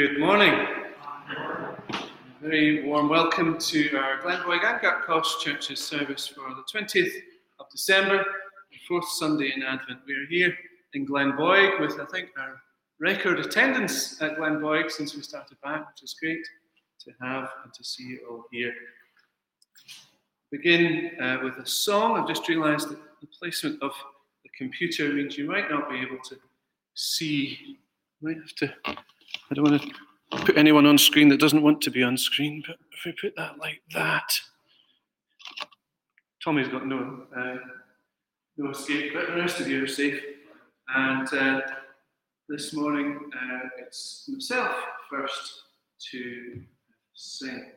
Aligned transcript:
Good 0.00 0.18
morning. 0.18 0.66
Very 2.40 2.84
warm 2.84 3.10
welcome 3.10 3.58
to 3.58 3.98
our 3.98 4.16
Glenboig 4.22 4.64
and 4.64 4.80
Gartcosh 4.80 5.40
Church's 5.40 5.78
service 5.78 6.26
for 6.26 6.54
the 6.54 6.62
20th 6.72 7.12
of 7.58 7.68
December, 7.70 8.24
the 8.70 8.78
fourth 8.88 9.06
Sunday 9.10 9.52
in 9.54 9.62
Advent. 9.62 9.98
We 10.06 10.14
are 10.14 10.26
here 10.30 10.56
in 10.94 11.06
Glenboig 11.06 11.80
with, 11.80 12.00
I 12.00 12.06
think, 12.06 12.30
our 12.38 12.62
record 12.98 13.40
attendance 13.40 14.22
at 14.22 14.38
Glenboig 14.38 14.90
since 14.90 15.14
we 15.14 15.20
started 15.20 15.58
back, 15.62 15.86
which 15.86 16.02
is 16.02 16.16
great 16.18 16.46
to 17.00 17.12
have 17.20 17.50
and 17.62 17.74
to 17.74 17.84
see 17.84 18.04
you 18.04 18.20
all 18.30 18.44
here. 18.50 18.72
Begin 20.50 21.10
uh, 21.20 21.40
with 21.44 21.58
a 21.58 21.66
song. 21.66 22.18
I've 22.18 22.26
just 22.26 22.48
realised 22.48 22.88
that 22.88 23.00
the 23.20 23.28
placement 23.38 23.82
of 23.82 23.92
the 24.44 24.50
computer 24.56 25.12
means 25.12 25.36
you 25.36 25.46
might 25.46 25.70
not 25.70 25.90
be 25.90 25.98
able 25.98 26.20
to 26.24 26.36
see. 26.94 27.76
You 28.22 28.28
might 28.28 28.38
have 28.38 28.54
to 28.54 28.96
I 29.50 29.54
don't 29.54 29.70
want 29.70 29.82
to 29.82 30.38
put 30.44 30.56
anyone 30.56 30.86
on 30.86 30.98
screen 30.98 31.28
that 31.28 31.40
doesn't 31.40 31.62
want 31.62 31.80
to 31.82 31.90
be 31.90 32.02
on 32.02 32.16
screen, 32.16 32.62
but 32.66 32.76
if 32.92 33.04
we 33.04 33.12
put 33.12 33.34
that 33.36 33.58
like 33.58 33.82
that, 33.94 34.32
Tommy's 36.42 36.68
got 36.68 36.86
no 36.86 37.26
uh, 37.36 37.56
no 38.56 38.70
escape, 38.70 39.12
but 39.14 39.28
the 39.28 39.36
rest 39.36 39.60
of 39.60 39.68
you 39.68 39.84
are 39.84 39.88
safe. 39.88 40.22
And 40.94 41.32
uh, 41.32 41.60
this 42.48 42.74
morning, 42.74 43.30
uh, 43.34 43.68
it's 43.78 44.28
myself 44.28 44.74
first 45.08 45.62
to 46.10 46.62
sing 47.14 47.72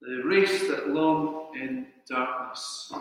the 0.00 0.22
race 0.24 0.68
that 0.68 0.88
long 0.88 1.52
in 1.60 1.86
darkness. 2.08 2.92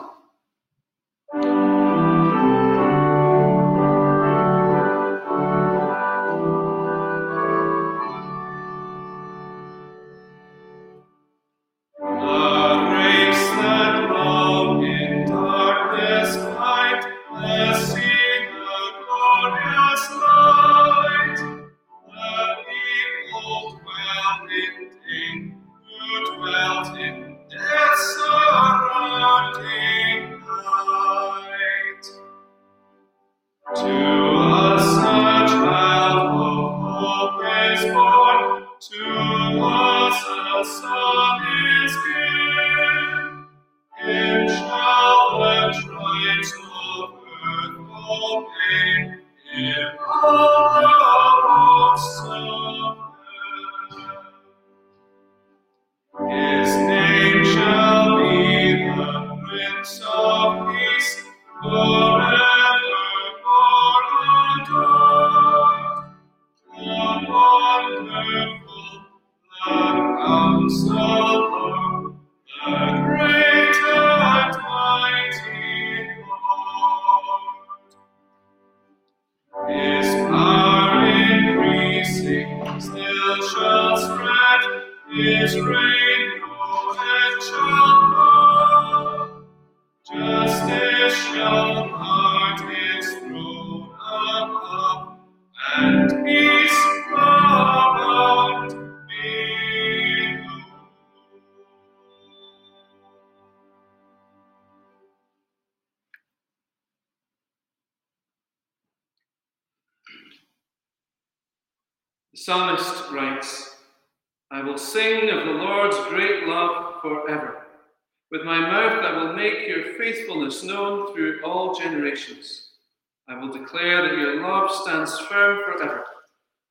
Love 124.65 124.75
stands 124.75 125.19
firm 125.19 125.59
forever, 125.65 126.03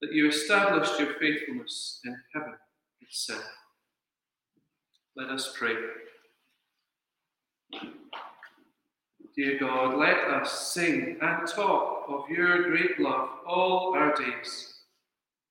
that 0.00 0.12
you 0.12 0.28
established 0.28 0.98
your 0.98 1.14
faithfulness 1.14 2.00
in 2.04 2.16
heaven 2.34 2.54
itself. 3.00 3.44
Let 5.16 5.30
us 5.30 5.54
pray. 5.56 5.76
Dear 9.36 9.58
God, 9.58 9.98
let 9.98 10.18
us 10.30 10.72
sing 10.72 11.18
and 11.20 11.48
talk 11.48 12.04
of 12.08 12.28
your 12.28 12.70
great 12.70 13.00
love 13.00 13.28
all 13.46 13.94
our 13.96 14.14
days 14.14 14.74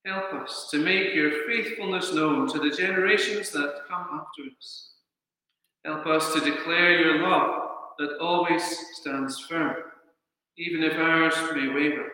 Help 0.05 0.33
us 0.33 0.67
to 0.69 0.79
make 0.79 1.15
your 1.15 1.47
faithfulness 1.47 2.13
known 2.13 2.51
to 2.51 2.59
the 2.59 2.75
generations 2.75 3.51
that 3.51 3.83
come 3.87 4.05
after 4.11 4.41
us. 4.57 4.95
Help 5.85 6.05
us 6.07 6.33
to 6.33 6.41
declare 6.41 6.99
your 6.99 7.19
love 7.19 7.69
that 7.97 8.17
always 8.19 8.63
stands 8.95 9.39
firm, 9.39 9.77
even 10.57 10.83
if 10.83 10.97
ours 10.97 11.33
may 11.55 11.69
waver. 11.69 12.11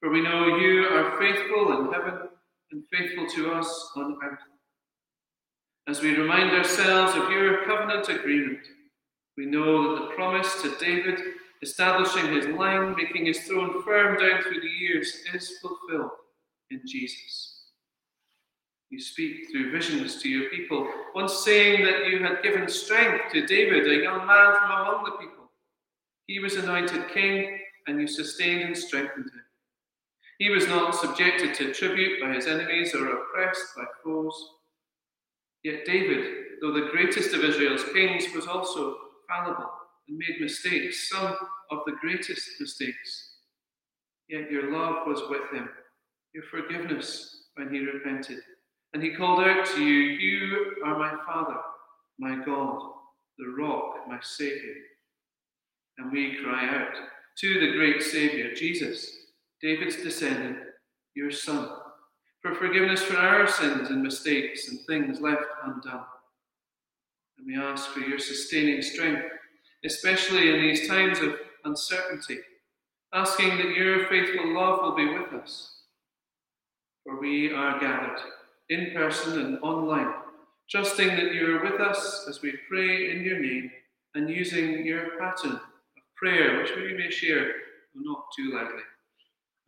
For 0.00 0.10
we 0.10 0.22
know 0.22 0.56
you 0.56 0.84
are 0.84 1.18
faithful 1.18 1.78
in 1.78 1.92
heaven 1.92 2.28
and 2.72 2.82
faithful 2.90 3.26
to 3.34 3.52
us 3.52 3.92
on 3.96 4.16
earth. 4.24 4.38
As 5.86 6.00
we 6.00 6.16
remind 6.16 6.52
ourselves 6.52 7.14
of 7.16 7.30
your 7.30 7.66
covenant 7.66 8.08
agreement, 8.08 8.60
we 9.36 9.44
know 9.44 9.94
that 9.94 10.02
the 10.02 10.14
promise 10.14 10.62
to 10.62 10.74
David, 10.78 11.20
establishing 11.62 12.32
his 12.32 12.46
line, 12.46 12.94
making 12.96 13.26
his 13.26 13.40
throne 13.40 13.82
firm 13.82 14.16
down 14.16 14.42
through 14.42 14.60
the 14.60 14.68
years, 14.68 15.22
is 15.34 15.58
fulfilled 15.60 16.10
in 16.70 16.80
Jesus. 16.86 17.64
You 18.88 19.00
speak 19.00 19.50
through 19.50 19.70
visions 19.70 20.22
to 20.22 20.28
your 20.28 20.48
people, 20.50 20.88
once 21.14 21.44
saying 21.44 21.84
that 21.84 22.06
you 22.06 22.22
had 22.22 22.42
given 22.42 22.68
strength 22.68 23.32
to 23.32 23.46
David, 23.46 23.86
a 23.86 24.02
young 24.02 24.26
man 24.26 24.54
from 24.56 24.70
among 24.70 25.04
the 25.04 25.18
people. 25.18 25.50
He 26.26 26.38
was 26.38 26.56
anointed 26.56 27.08
king, 27.12 27.58
and 27.86 28.00
you 28.00 28.06
sustained 28.06 28.62
and 28.62 28.76
strengthened 28.76 29.26
him. 29.26 29.42
He 30.40 30.48
was 30.48 30.66
not 30.66 30.94
subjected 30.94 31.54
to 31.56 31.74
tribute 31.74 32.18
by 32.18 32.32
his 32.32 32.46
enemies 32.46 32.94
or 32.94 33.06
oppressed 33.08 33.76
by 33.76 33.84
foes. 34.02 34.34
Yet 35.62 35.84
David, 35.84 36.24
though 36.62 36.72
the 36.72 36.88
greatest 36.90 37.34
of 37.34 37.44
Israel's 37.44 37.84
kings, 37.92 38.24
was 38.34 38.46
also 38.46 38.96
fallible 39.28 39.70
and 40.08 40.16
made 40.16 40.40
mistakes, 40.40 41.10
some 41.10 41.36
of 41.70 41.80
the 41.84 41.92
greatest 42.00 42.48
mistakes. 42.58 43.34
Yet 44.30 44.50
your 44.50 44.72
love 44.72 45.06
was 45.06 45.20
with 45.28 45.42
him 45.52 45.68
your 46.32 46.44
forgiveness 46.50 47.48
when 47.56 47.74
he 47.74 47.80
repented. 47.80 48.38
And 48.94 49.02
he 49.02 49.14
called 49.14 49.40
out 49.40 49.66
to 49.66 49.84
you, 49.84 49.94
You 49.94 50.76
are 50.86 50.98
my 50.98 51.16
Father, 51.26 51.58
my 52.18 52.42
God, 52.46 52.80
the 53.36 53.48
rock, 53.58 53.96
my 54.08 54.18
Saviour. 54.22 54.74
And 55.98 56.10
we 56.10 56.38
cry 56.42 56.66
out 56.66 56.94
to 57.40 57.60
the 57.60 57.72
great 57.72 58.02
Saviour, 58.02 58.54
Jesus, 58.54 59.12
David's 59.62 59.96
descendant, 59.96 60.58
your 61.14 61.30
Son, 61.30 61.68
for 62.42 62.54
forgiveness 62.54 63.02
for 63.02 63.16
our 63.16 63.46
sins 63.46 63.90
and 63.90 64.02
mistakes 64.02 64.68
and 64.68 64.80
things 64.86 65.20
left 65.20 65.44
undone. 65.64 66.04
And 67.38 67.46
we 67.46 67.56
ask 67.56 67.90
for 67.90 68.00
your 68.00 68.18
sustaining 68.18 68.82
strength, 68.82 69.24
especially 69.84 70.50
in 70.54 70.60
these 70.60 70.88
times 70.88 71.18
of 71.20 71.34
uncertainty, 71.64 72.38
asking 73.12 73.56
that 73.58 73.76
your 73.76 74.06
faithful 74.06 74.54
love 74.54 74.80
will 74.82 74.96
be 74.96 75.06
with 75.18 75.32
us 75.32 75.80
for 77.04 77.20
we 77.20 77.52
are 77.52 77.80
gathered 77.80 78.18
in 78.68 78.92
person 78.92 79.40
and 79.40 79.58
online, 79.62 80.12
trusting 80.70 81.08
that 81.08 81.34
you 81.34 81.56
are 81.56 81.64
with 81.70 81.80
us 81.80 82.26
as 82.28 82.42
we 82.42 82.52
pray 82.68 83.10
in 83.10 83.24
your 83.24 83.40
name 83.40 83.70
and 84.14 84.28
using 84.28 84.84
your 84.86 85.18
pattern 85.18 85.52
of 85.52 85.60
prayer, 86.16 86.58
which 86.58 86.74
we 86.76 86.94
may 86.94 87.10
share, 87.10 87.46
but 87.94 88.02
not 88.04 88.24
too 88.36 88.52
lightly. 88.54 88.82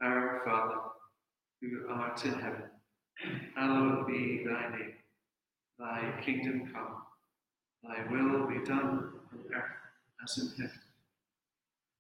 Our 0.03 0.43
Father, 0.45 0.81
who 1.61 1.87
art 1.89 2.25
in 2.25 2.33
heaven 2.33 2.71
hallowed 3.55 4.07
be 4.07 4.45
thy 4.45 4.71
name. 4.71 4.95
Thy 5.79 6.21
kingdom 6.25 6.71
come, 6.73 7.03
thy 7.83 8.11
will 8.11 8.47
be 8.47 8.65
done 8.65 9.13
on 9.33 9.39
earth 9.55 9.65
as 10.23 10.39
in 10.39 10.49
heaven. 10.51 10.81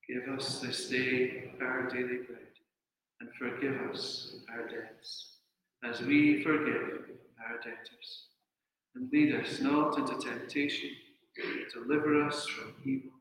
Give 0.08 0.36
us 0.36 0.60
this 0.60 0.88
day 0.88 1.52
our 1.60 1.88
daily 1.88 2.18
bread, 2.26 2.52
and 3.20 3.30
forgive 3.38 3.80
us 3.90 4.34
our 4.52 4.68
debts, 4.68 5.36
as 5.84 6.00
we 6.00 6.42
forgive 6.42 7.08
our 7.40 7.56
debtors. 7.58 8.26
And 8.94 9.10
lead 9.12 9.34
us 9.34 9.60
not 9.60 9.98
into 9.98 10.18
temptation, 10.18 10.90
but 11.36 11.72
deliver 11.72 12.24
us 12.24 12.46
from 12.46 12.74
evil. 12.84 13.12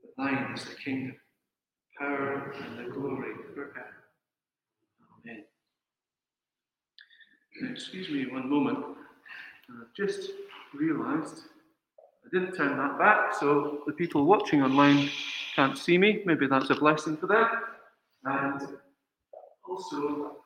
For 0.00 0.08
thine 0.22 0.52
is 0.54 0.64
the 0.64 0.74
kingdom, 0.74 1.16
power, 2.02 2.52
and 2.64 2.78
the 2.78 2.90
glory 2.92 3.32
forever. 3.54 3.86
Amen. 5.24 5.44
Excuse 7.70 8.08
me 8.10 8.26
one 8.26 8.48
moment. 8.50 8.78
I've 9.70 9.94
just 9.96 10.30
realised 10.74 11.42
I 11.98 12.28
didn't 12.32 12.54
turn 12.54 12.76
that 12.76 12.98
back, 12.98 13.34
so 13.38 13.82
the 13.86 13.92
people 13.92 14.24
watching 14.24 14.62
online 14.62 15.10
can't 15.54 15.78
see 15.78 15.96
me. 15.98 16.22
Maybe 16.24 16.46
that's 16.46 16.70
a 16.70 16.74
blessing 16.74 17.16
for 17.16 17.26
them. 17.26 17.46
And 18.24 18.60
also, 19.68 20.36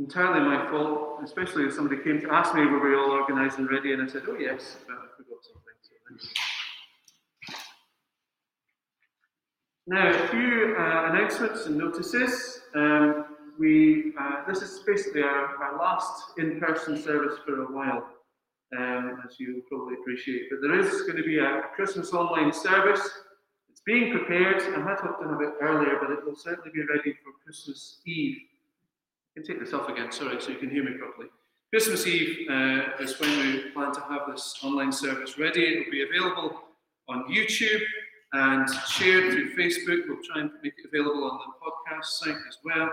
entirely 0.00 0.40
my 0.40 0.68
fault, 0.70 1.20
especially 1.22 1.64
if 1.64 1.74
somebody 1.74 2.02
came 2.02 2.20
to 2.20 2.32
ask 2.32 2.54
me 2.54 2.64
were 2.64 2.88
we 2.88 2.96
all 2.96 3.10
organised 3.10 3.58
and 3.58 3.70
ready, 3.70 3.92
and 3.92 4.02
I 4.02 4.06
said, 4.06 4.22
oh 4.26 4.36
yes, 4.36 4.78
but 4.86 4.96
I 4.96 5.06
forgot 5.16 5.44
something. 5.44 5.76
So 5.78 5.94
now, 9.86 10.08
a 10.08 10.28
few 10.28 10.74
uh, 10.78 11.10
announcements 11.10 11.66
and 11.66 11.76
notices. 11.76 12.60
Um, 12.74 13.26
we 13.58 14.14
uh, 14.18 14.46
this 14.48 14.62
is 14.62 14.82
basically 14.86 15.22
our, 15.22 15.56
our 15.62 15.78
last 15.78 16.32
in-person 16.38 17.02
service 17.02 17.38
for 17.44 17.62
a 17.62 17.66
while, 17.66 18.08
um, 18.78 19.22
as 19.28 19.38
you 19.38 19.62
probably 19.68 19.96
appreciate. 20.00 20.44
But 20.50 20.60
there 20.62 20.78
is 20.78 21.02
going 21.02 21.16
to 21.16 21.22
be 21.22 21.38
a 21.38 21.62
Christmas 21.74 22.14
online 22.14 22.54
service. 22.54 23.06
It's 23.68 23.82
being 23.84 24.12
prepared. 24.12 24.62
I 24.62 24.80
had 24.80 24.98
hoped 25.00 25.22
to 25.22 25.28
have 25.28 25.40
it 25.42 25.54
earlier, 25.60 25.98
but 26.00 26.10
it 26.10 26.24
will 26.24 26.36
certainly 26.36 26.70
be 26.72 26.80
ready 26.86 27.12
for 27.22 27.32
Christmas 27.44 28.00
Eve 28.06 28.38
can 29.34 29.44
take 29.44 29.60
this 29.60 29.72
off 29.72 29.88
again, 29.88 30.10
sorry, 30.12 30.40
so 30.40 30.50
you 30.50 30.56
can 30.56 30.70
hear 30.70 30.84
me 30.84 30.92
properly. 30.92 31.28
Christmas 31.72 32.06
Eve 32.06 32.48
uh, 32.50 33.02
is 33.02 33.18
when 33.20 33.30
we 33.38 33.70
plan 33.70 33.92
to 33.92 34.00
have 34.00 34.22
this 34.28 34.56
online 34.62 34.92
service 34.92 35.38
ready. 35.38 35.62
It 35.62 35.84
will 35.84 35.92
be 35.92 36.02
available 36.02 36.62
on 37.08 37.24
YouTube 37.30 37.82
and 38.32 38.68
shared 38.88 39.32
through 39.32 39.54
Facebook. 39.54 40.08
We'll 40.08 40.22
try 40.24 40.40
and 40.40 40.50
make 40.62 40.74
it 40.78 40.86
available 40.92 41.30
on 41.30 41.38
the 41.38 41.52
podcast 41.64 42.04
site 42.06 42.34
as 42.48 42.58
well. 42.64 42.90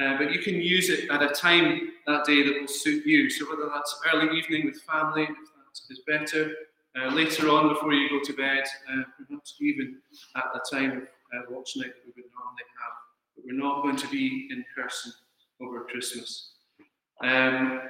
Uh, 0.00 0.18
but 0.18 0.32
you 0.32 0.40
can 0.40 0.56
use 0.56 0.90
it 0.90 1.08
at 1.08 1.22
a 1.22 1.28
time 1.28 1.92
that 2.06 2.24
day 2.24 2.42
that 2.42 2.60
will 2.60 2.68
suit 2.68 3.06
you. 3.06 3.30
So 3.30 3.48
whether 3.48 3.70
that's 3.72 3.98
early 4.12 4.36
evening 4.36 4.66
with 4.66 4.82
family, 4.82 5.22
if 5.22 5.28
that 5.28 5.92
is 5.94 6.00
better, 6.06 6.52
uh, 7.00 7.14
later 7.14 7.48
on 7.48 7.68
before 7.68 7.92
you 7.92 8.08
go 8.08 8.24
to 8.24 8.32
bed, 8.32 8.64
uh, 8.90 9.02
perhaps 9.28 9.54
even 9.60 9.98
at 10.34 10.44
the 10.52 10.76
time 10.76 10.90
of 10.90 11.02
uh, 11.02 11.42
watch 11.50 11.76
night 11.76 11.92
we 12.04 12.12
would 12.16 12.30
normally 12.34 12.66
have. 12.82 12.92
But 13.36 13.44
we're 13.46 13.58
not 13.58 13.82
going 13.82 13.96
to 13.96 14.08
be 14.08 14.48
in 14.50 14.64
person 14.74 15.12
over 15.60 15.84
Christmas. 15.84 16.52
Um, 17.22 17.80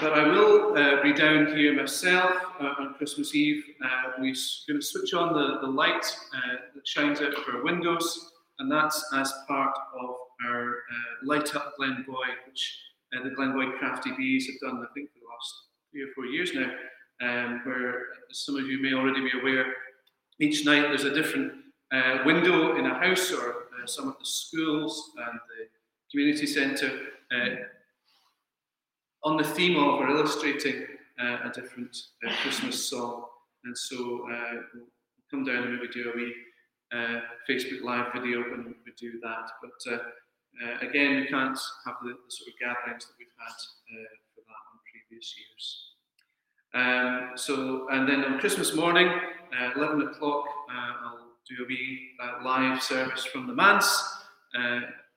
but 0.00 0.12
I 0.12 0.28
will 0.28 0.76
uh, 0.78 1.02
be 1.02 1.12
down 1.12 1.56
here 1.56 1.74
myself 1.74 2.32
uh, 2.60 2.74
on 2.78 2.94
Christmas 2.94 3.34
Eve. 3.34 3.64
Uh, 3.84 4.12
we're 4.18 4.34
going 4.68 4.80
to 4.80 4.82
switch 4.82 5.14
on 5.14 5.32
the, 5.32 5.58
the 5.60 5.66
light 5.66 6.04
uh, 6.34 6.56
that 6.74 6.86
shines 6.86 7.20
out 7.20 7.34
of 7.34 7.42
our 7.52 7.64
windows, 7.64 8.30
and 8.60 8.70
that's 8.70 9.04
as 9.14 9.32
part 9.48 9.76
of 10.00 10.10
our 10.46 10.70
uh, 10.70 11.24
Light 11.24 11.56
Up 11.56 11.74
Glenboig, 11.78 12.36
which 12.46 12.78
uh, 13.16 13.24
the 13.24 13.30
Glenboig 13.30 13.78
Crafty 13.78 14.12
Bees 14.16 14.46
have 14.46 14.70
done, 14.70 14.80
I 14.80 14.86
think, 14.94 15.10
for 15.10 15.18
the 15.18 15.26
last 15.26 15.54
three 15.90 16.02
or 16.02 16.12
four 16.14 16.26
years 16.26 16.52
now. 16.54 16.70
Um, 17.22 17.60
where, 17.64 18.04
as 18.30 18.46
some 18.46 18.56
of 18.56 18.66
you 18.66 18.80
may 18.80 18.94
already 18.94 19.20
be 19.20 19.38
aware, 19.38 19.66
each 20.38 20.64
night 20.64 20.82
there's 20.82 21.04
a 21.04 21.12
different 21.12 21.52
window 22.24 22.76
in 22.76 22.86
a 22.86 22.94
house 22.94 23.30
or 23.32 23.66
some 23.84 24.08
of 24.08 24.18
the 24.18 24.24
schools 24.24 25.10
and 25.18 25.34
the 25.34 25.66
community 26.10 26.46
centre 26.46 26.90
uh, 27.32 27.56
on 29.22 29.36
the 29.36 29.44
theme 29.44 29.76
of 29.76 30.00
or 30.00 30.08
illustrating 30.08 30.86
uh, 31.20 31.38
a 31.44 31.50
different 31.54 31.96
uh, 32.26 32.32
Christmas 32.42 32.88
song. 32.88 33.24
And 33.64 33.76
so 33.76 34.26
uh, 34.30 34.54
we'll 34.74 34.86
come 35.30 35.44
down 35.44 35.64
and 35.64 35.74
maybe 35.74 35.92
do 35.92 36.10
a 36.12 36.16
wee 36.16 36.34
uh, 36.92 37.20
Facebook 37.48 37.82
Live 37.82 38.12
video 38.12 38.40
when 38.40 38.74
we 38.84 38.92
do 38.98 39.20
that. 39.22 39.50
But 39.62 39.92
uh, 39.92 40.86
again, 40.86 41.20
we 41.20 41.26
can't 41.26 41.58
have 41.86 41.96
the, 42.02 42.08
the, 42.08 42.30
sort 42.30 42.48
of 42.48 42.58
gatherings 42.58 43.06
that 43.06 43.12
we've 43.18 43.28
had 43.38 43.54
for 44.34 44.40
that 44.40 44.62
on 44.72 44.78
previous 44.90 45.34
years. 45.38 45.86
Um, 46.72 47.30
so, 47.36 47.88
and 47.90 48.08
then 48.08 48.24
on 48.24 48.38
Christmas 48.38 48.74
morning, 48.74 49.12
11 49.76 50.02
o'clock, 50.02 50.46
I'll 50.70 51.18
do 51.48 51.64
a 51.64 51.68
wee 51.68 52.10
live 52.42 52.82
service 52.82 53.24
from 53.24 53.46
the 53.46 53.54
manse. 53.54 54.02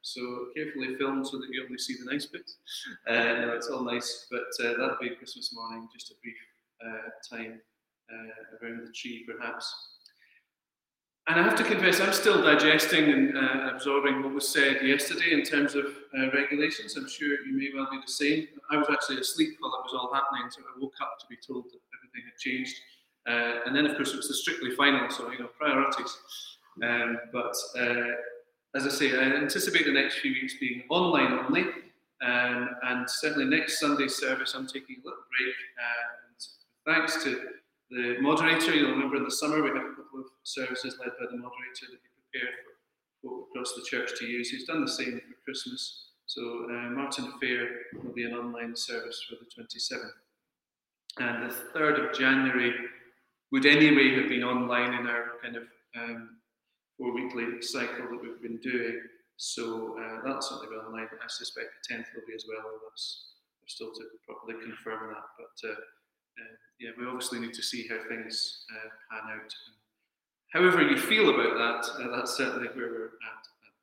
So 0.04 0.48
carefully 0.54 0.96
filmed 0.98 1.26
so 1.26 1.38
that 1.40 1.48
you 1.50 1.64
only 1.64 1.78
see 1.78 1.96
the 1.96 2.12
nice 2.12 2.26
bits. 2.26 2.58
Uh, 3.08 3.14
no, 3.14 3.54
it's 3.56 3.70
all 3.70 3.86
nice, 3.86 4.28
but 4.30 4.52
uh, 4.64 4.72
that'll 4.78 4.98
be 5.02 5.16
Christmas 5.16 5.54
morning, 5.54 5.88
just 5.94 6.12
a 6.12 6.16
brief 6.22 6.36
uh, 6.86 7.36
time 7.36 7.62
uh, 8.12 8.66
around 8.66 8.86
the 8.86 8.92
tree 8.92 9.26
perhaps. 9.26 9.74
And 11.28 11.40
I 11.40 11.44
have 11.44 11.56
to 11.56 11.64
confess, 11.64 12.02
I'm 12.02 12.12
still 12.12 12.44
digesting 12.44 13.06
and 13.06 13.38
uh, 13.38 13.70
absorbing 13.74 14.22
what 14.22 14.34
was 14.34 14.50
said 14.50 14.86
yesterday 14.86 15.32
in 15.32 15.44
terms 15.44 15.74
of 15.74 15.86
uh, 15.86 16.30
regulations. 16.34 16.98
I'm 16.98 17.08
sure 17.08 17.30
you 17.46 17.54
may 17.58 17.70
well 17.74 17.88
be 17.90 18.02
the 18.06 18.12
same. 18.12 18.48
I 18.72 18.76
was 18.76 18.88
actually 18.92 19.22
asleep 19.22 19.56
while 19.62 19.72
it 19.72 19.90
was 19.90 19.94
all 19.98 20.14
happening, 20.14 20.52
so 20.52 20.64
I 20.64 20.82
woke 20.82 20.96
up 21.02 21.18
to 21.22 21.26
be 21.30 21.38
told 21.38 21.64
that 21.64 21.80
everything 21.98 22.24
had 22.26 22.38
changed. 22.38 22.76
and 23.66 23.74
then, 23.74 23.86
of 23.86 23.96
course, 23.96 24.12
it 24.12 24.18
was 24.18 24.28
the 24.28 24.34
strictly 24.34 24.72
final, 24.76 25.10
so 25.10 25.32
you 25.32 25.40
know 25.40 25.48
priorities. 25.58 26.14
Um, 26.84 27.20
but 27.32 27.56
as 28.76 28.86
I 28.86 28.90
say, 28.90 29.18
I 29.18 29.24
anticipate 29.24 29.86
the 29.86 29.92
next 29.92 30.20
few 30.20 30.32
weeks 30.32 30.56
being 30.60 30.84
online 30.90 31.40
only. 31.46 31.66
Um, 32.22 32.70
and 32.84 33.10
certainly 33.10 33.46
next 33.46 33.80
Sunday's 33.80 34.16
service, 34.16 34.54
I'm 34.56 34.68
taking 34.68 34.98
a 35.04 35.06
little 35.06 35.24
break. 35.38 35.56
And 35.78 36.96
thanks 36.96 37.24
to 37.24 37.50
the 37.92 38.18
moderator, 38.22 38.74
you'll 38.74 38.92
remember 38.92 39.18
in 39.18 39.24
the 39.24 39.32
summer 39.32 39.62
we 39.62 39.70
have 39.70 39.78
a 39.78 39.96
couple 39.96 40.20
of 40.20 40.26
services 40.44 40.98
led 41.00 41.12
by 41.20 41.26
the 41.30 41.38
moderator 41.38 41.86
that 41.92 42.00
he 42.02 42.10
prepared 42.32 42.56
for 43.22 43.30
folk 43.30 43.48
across 43.50 43.74
the 43.74 43.84
church 43.84 44.18
to 44.20 44.26
use. 44.26 44.50
He's 44.50 44.66
done 44.66 44.82
the 44.82 44.92
same 44.92 45.20
for 45.20 45.44
Christmas. 45.44 46.10
So 46.26 46.68
uh, 46.70 46.90
Martin 46.90 47.34
Fair 47.40 47.68
will 48.02 48.14
be 48.14 48.24
an 48.24 48.34
online 48.34 48.76
service 48.76 49.24
for 49.30 49.36
the 49.36 49.64
27th. 49.64 50.10
And 51.20 51.52
the 51.52 51.56
3rd 51.78 52.10
of 52.10 52.18
January 52.18 52.74
would 53.52 53.68
anyway 53.68 54.16
have 54.16 54.30
been 54.30 54.44
online 54.44 55.00
in 55.00 55.06
our 55.06 55.34
kind 55.44 55.58
of 55.58 55.64
um, 55.96 56.38
weekly 57.12 57.62
cycle 57.62 58.08
that 58.10 58.22
we've 58.22 58.42
been 58.42 58.58
doing. 58.58 59.02
So 59.38 59.98
uh, 60.00 60.22
that's 60.26 60.50
something 60.50 60.70
online. 60.70 61.08
I 61.12 61.28
suspect 61.28 61.68
the 61.88 61.96
10th 61.96 62.06
will 62.16 62.24
be 62.28 62.36
as 62.36 62.46
well. 62.48 62.64
That's 62.88 63.34
we're 63.64 63.68
still 63.68 63.92
to 63.94 64.04
properly 64.28 64.56
confirm 64.62 65.08
that. 65.14 65.24
But 65.38 65.70
uh, 65.70 65.74
uh, 65.74 66.56
yeah, 66.80 66.92
we 67.00 67.06
obviously 67.06 67.40
need 67.40 67.54
to 67.54 67.64
see 67.64 67.88
how 67.88 67.98
things 68.10 68.66
uh, 68.76 68.90
pan 69.10 69.40
out. 69.40 69.54
However 70.52 70.82
you 70.82 70.98
feel 70.98 71.30
about 71.30 71.58
that, 71.58 72.04
uh, 72.04 72.16
that's 72.16 72.36
certainly 72.36 72.68
where 72.68 72.90
we're 72.90 73.06
at 73.06 73.44
at 73.50 73.74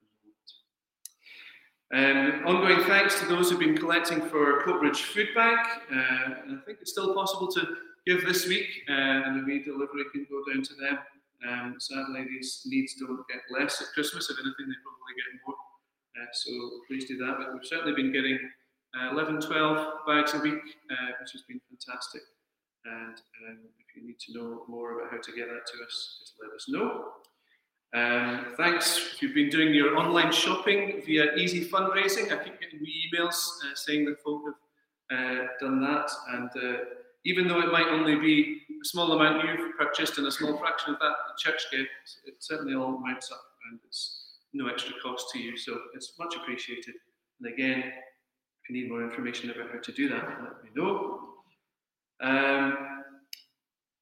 the 1.93 2.03
moment. 2.05 2.47
um, 2.47 2.57
ongoing 2.57 2.85
thanks 2.87 3.19
to 3.21 3.27
those 3.27 3.51
who've 3.51 3.59
been 3.59 3.77
collecting 3.77 4.21
for 4.21 4.63
Coatbridge 4.63 5.03
Food 5.03 5.29
Bank. 5.35 5.61
Uh, 5.91 6.43
and 6.45 6.59
I 6.59 6.61
think 6.67 6.79
it's 6.81 6.93
still 6.93 7.15
possible 7.15 7.49
to 7.49 7.67
give 8.07 8.25
this 8.25 8.47
week, 8.47 8.69
uh, 8.89 8.93
and 8.93 9.47
the 9.47 9.63
delivery 9.65 10.05
can 10.13 10.27
go 10.31 10.43
down 10.53 10.63
to 10.63 10.75
them. 10.75 10.99
Um, 11.49 11.77
sadly, 11.79 12.27
these 12.29 12.63
needs 12.67 12.95
don't 12.95 13.25
get 13.29 13.41
less 13.51 13.81
at 13.81 13.89
Christmas. 13.95 14.29
If 14.29 14.37
anything, 14.37 14.69
they 14.69 14.81
probably 14.85 15.15
get 15.17 15.41
more. 15.47 15.57
Uh, 16.17 16.29
so 16.33 16.51
please 16.87 17.07
do 17.07 17.17
that. 17.19 17.37
But 17.39 17.53
we've 17.55 17.65
certainly 17.65 17.95
been 17.95 18.13
getting 18.13 18.39
uh, 18.99 19.13
11, 19.13 19.41
12 19.41 20.07
bags 20.07 20.35
a 20.35 20.41
week, 20.41 20.63
uh, 20.91 21.11
which 21.21 21.33
has 21.33 21.43
been 21.49 21.61
fantastic. 21.69 22.23
And 22.85 23.17
um, 23.49 23.59
if 23.79 23.97
you 23.97 24.07
need 24.07 24.19
to 24.27 24.35
know 24.35 24.65
more 24.69 24.99
about 24.99 25.13
how 25.13 25.19
to 25.21 25.33
get 25.33 25.49
that 25.49 25.67
to 25.67 25.85
us, 25.85 26.19
just 26.21 26.35
let 26.43 26.55
us 26.55 26.67
know. 26.69 27.13
Um, 27.93 28.55
thanks 28.57 29.15
if 29.15 29.23
you've 29.23 29.35
been 29.35 29.51
doing 29.51 29.75
your 29.75 29.97
online 29.97 30.33
shopping 30.33 31.03
via 31.05 31.35
Easy 31.35 31.69
Fundraising. 31.69 32.33
I 32.33 32.43
keep 32.43 32.61
getting 32.61 32.81
wee 32.81 33.11
emails 33.13 33.35
uh, 33.65 33.75
saying 33.75 34.05
that 34.05 34.23
folk 34.23 34.43
have 35.11 35.19
uh, 35.19 35.47
done 35.61 35.81
that. 35.81 36.11
And 36.29 36.51
uh, 36.51 36.79
even 37.25 37.47
though 37.49 37.61
it 37.61 37.73
might 37.73 37.89
only 37.89 38.17
be 38.17 38.63
a 38.71 38.85
small 38.85 39.13
amount 39.13 39.45
you've 39.45 39.77
purchased 39.77 40.19
and 40.19 40.27
a 40.27 40.33
small 40.33 40.57
fraction 40.59 40.95
of 40.95 41.01
that 41.01 41.15
the 41.29 41.51
church 41.51 41.63
gets, 41.71 42.19
it 42.27 42.35
certainly 42.39 42.75
all 42.75 42.99
mounts 42.99 43.31
up 43.31 43.43
and 43.71 43.79
it's 43.87 44.39
no 44.53 44.69
extra 44.69 44.95
cost 45.03 45.31
to 45.33 45.39
you, 45.39 45.57
so 45.57 45.79
it's 45.95 46.15
much 46.19 46.35
appreciated. 46.37 46.95
And 47.41 47.53
again, 47.53 47.79
if 47.81 48.69
you 48.69 48.81
need 48.81 48.91
more 48.91 49.03
information 49.03 49.51
about 49.51 49.71
how 49.73 49.79
to 49.79 49.93
do 49.93 50.09
that, 50.09 50.25
let 50.43 50.65
me 50.65 50.71
know. 50.75 51.21
Um, 52.21 53.05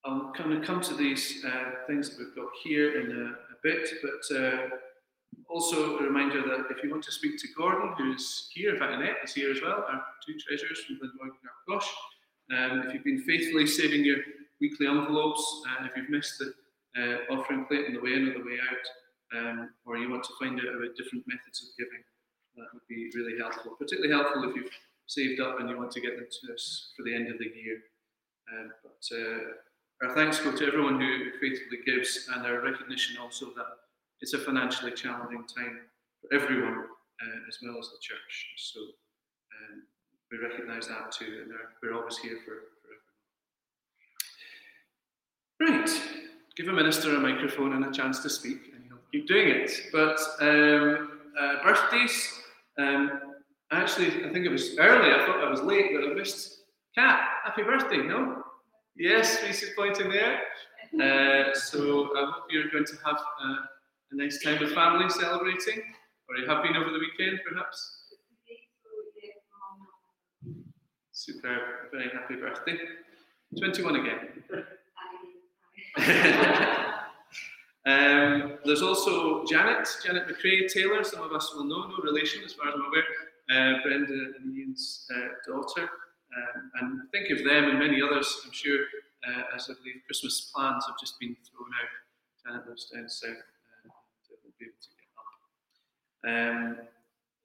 I'm 0.04 0.32
going 0.32 0.60
to 0.60 0.66
come 0.66 0.80
to 0.82 0.94
these 0.94 1.44
uh, 1.44 1.87
things 1.87 2.10
that 2.10 2.18
we've 2.18 2.34
got 2.34 2.48
here 2.62 3.00
in 3.00 3.10
a, 3.10 3.25
a 3.25 3.56
bit, 3.62 3.88
but 4.02 4.37
uh, 4.37 4.68
also 5.50 5.98
a 5.98 6.02
reminder 6.02 6.42
that 6.42 6.66
if 6.70 6.82
you 6.82 6.90
want 6.90 7.04
to 7.04 7.12
speak 7.12 7.38
to 7.40 7.48
Gordon, 7.56 7.92
who's 7.98 8.48
here, 8.52 8.75
in 8.75 8.80
fact, 8.80 8.92
Annette 8.92 9.16
is 9.25 9.34
here 9.34 9.50
as 9.50 9.60
well, 9.60 9.84
our 9.88 10.02
two 10.26 10.34
treasurers 10.38 10.80
from 10.80 10.96
Glenboyne 10.96 11.32
Gosh. 11.68 11.88
Um, 12.50 12.82
if 12.86 12.94
you've 12.94 13.04
been 13.04 13.22
faithfully 13.22 13.66
saving 13.66 14.04
your 14.04 14.18
weekly 14.60 14.86
envelopes, 14.86 15.44
uh, 15.68 15.84
if 15.84 15.96
you've 15.96 16.10
missed 16.10 16.38
the 16.38 16.52
uh, 16.96 17.34
offering 17.34 17.66
plate 17.66 17.86
on 17.86 17.94
the 17.94 18.00
way 18.00 18.14
in 18.14 18.28
or 18.28 18.32
the 18.32 18.44
way 18.44 18.58
out, 18.58 19.38
um, 19.38 19.70
or 19.84 19.98
you 19.98 20.10
want 20.10 20.24
to 20.24 20.32
find 20.40 20.58
out 20.58 20.74
about 20.74 20.96
different 20.96 21.24
methods 21.28 21.62
of 21.62 21.68
giving, 21.78 22.02
that 22.56 22.66
would 22.72 22.86
be 22.88 23.10
really 23.14 23.38
helpful. 23.38 23.76
Particularly 23.78 24.14
helpful 24.14 24.48
if 24.48 24.56
you've 24.56 24.72
saved 25.06 25.40
up 25.40 25.60
and 25.60 25.68
you 25.68 25.76
want 25.76 25.90
to 25.92 26.00
get 26.00 26.16
them 26.16 26.26
to 26.26 26.54
us 26.54 26.92
for 26.96 27.02
the 27.04 27.14
end 27.14 27.28
of 27.28 27.38
the 27.38 27.52
year. 27.54 27.78
Um, 28.52 28.72
but 28.82 29.16
uh, 29.16 30.08
our 30.08 30.14
thanks 30.14 30.40
go 30.40 30.52
to 30.52 30.66
everyone 30.66 31.00
who 31.00 31.30
faithfully 31.40 31.80
gives, 31.84 32.28
and 32.32 32.46
our 32.46 32.60
recognition 32.62 33.18
also 33.20 33.46
that 33.56 33.66
it's 34.20 34.32
a 34.32 34.38
financially 34.38 34.92
challenging 34.92 35.44
time 35.44 35.80
for 36.20 36.34
everyone 36.34 36.86
uh, 37.22 37.40
as 37.48 37.58
well 37.62 37.78
as 37.78 37.88
the 37.90 37.98
church. 38.00 38.54
So 38.56 38.80
um, 38.80 39.82
we 40.30 40.38
recognise 40.38 40.88
that 40.88 41.12
too, 41.12 41.42
and 41.42 41.52
we're 41.82 41.94
always 41.94 42.18
here 42.18 42.38
for, 42.44 42.54
for 42.82 42.88
everyone. 45.61 45.82
Right, 45.82 46.02
give 46.56 46.68
a 46.68 46.73
minister 46.73 47.14
a 47.14 47.20
microphone 47.20 47.73
and 47.75 47.85
a 47.85 47.90
chance 47.90 48.20
to 48.20 48.30
speak, 48.30 48.58
and 48.75 48.85
he'll 48.87 48.99
keep 49.11 49.26
doing 49.26 49.49
it. 49.49 49.70
But 49.92 50.18
um, 50.40 51.20
uh, 51.38 51.62
birthdays, 51.62 52.40
um, 52.78 53.20
actually, 53.73 54.25
I 54.25 54.32
think 54.32 54.44
it 54.44 54.50
was 54.50 54.76
early. 54.78 55.11
I 55.12 55.26
thought 55.26 55.42
I 55.44 55.50
was 55.50 55.62
late, 55.62 55.92
but 55.94 56.04
I 56.08 56.14
missed. 56.14 56.56
Cat, 56.94 57.20
happy 57.44 57.62
birthday! 57.62 57.99
No, 57.99 58.42
yes, 58.97 59.42
Reese's 59.44 59.70
pointing 59.76 60.11
there. 60.11 60.40
Uh, 60.94 61.54
so 61.54 62.08
I 62.16 62.32
hope 62.32 62.44
you're 62.50 62.70
going 62.70 62.87
to 62.87 62.97
have 63.04 63.16
uh, 63.16 63.56
a 64.11 64.16
nice 64.16 64.42
time 64.42 64.58
with 64.58 64.75
family 64.75 65.08
celebrating, 65.11 65.82
or 66.28 66.37
you 66.37 66.49
have 66.49 66.62
been 66.62 66.76
over 66.76 66.90
the 66.90 66.99
weekend, 66.99 67.40
perhaps. 67.49 67.97
Super, 71.28 71.90
very 71.92 72.08
happy 72.08 72.37
birthday. 72.37 72.78
21 73.58 73.97
again. 73.97 74.18
um, 77.85 78.58
there's 78.64 78.80
also 78.80 79.44
Janet, 79.44 79.87
Janet 80.02 80.26
McCrae 80.26 80.73
Taylor, 80.73 81.04
some 81.04 81.23
of 81.23 81.32
us 81.32 81.52
will 81.54 81.64
know, 81.64 81.87
no 81.87 81.99
relation 82.02 82.42
as 82.47 82.54
far 82.54 82.68
as 82.68 82.75
I'm 82.76 82.80
aware, 82.80 83.04
uh, 83.50 83.82
Brenda 83.82 84.32
and 84.38 84.56
Ian's 84.56 85.06
uh, 85.14 85.28
daughter. 85.47 85.82
Um, 85.82 86.70
and 86.80 87.11
think 87.12 87.28
of 87.28 87.44
them 87.44 87.68
and 87.68 87.78
many 87.78 88.00
others, 88.00 88.35
I'm 88.47 88.52
sure, 88.52 88.87
uh, 89.28 89.54
as 89.54 89.68
I 89.68 89.75
believe 89.75 89.97
Christmas 90.06 90.50
plans 90.54 90.87
have 90.87 90.99
just 90.99 91.20
been 91.20 91.37
thrown 91.44 91.68
out. 91.82 92.52
Janet 92.54 92.66
lives 92.66 92.87
down 92.87 93.06
south, 93.06 93.32
uh, 93.32 93.90
will 94.30 94.54
be 94.58 94.64
able 94.64 94.80
to 94.80 94.88
get 94.97 95.11
up. 96.25 96.80
Um, 96.80 96.88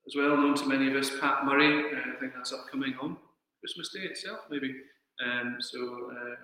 as 0.08 0.16
well 0.16 0.38
known 0.38 0.56
to 0.56 0.68
many 0.68 0.88
of 0.88 0.96
us, 0.96 1.12
Pat 1.20 1.44
Murray, 1.44 1.94
uh, 1.94 2.14
I 2.16 2.20
think 2.22 2.34
that's 2.34 2.54
upcoming 2.54 2.96
on 3.02 3.18
Christmas 3.64 3.90
Day 3.96 4.02
itself, 4.02 4.40
maybe. 4.52 4.76
Um, 5.24 5.56
so 5.60 5.80
uh, 6.12 6.36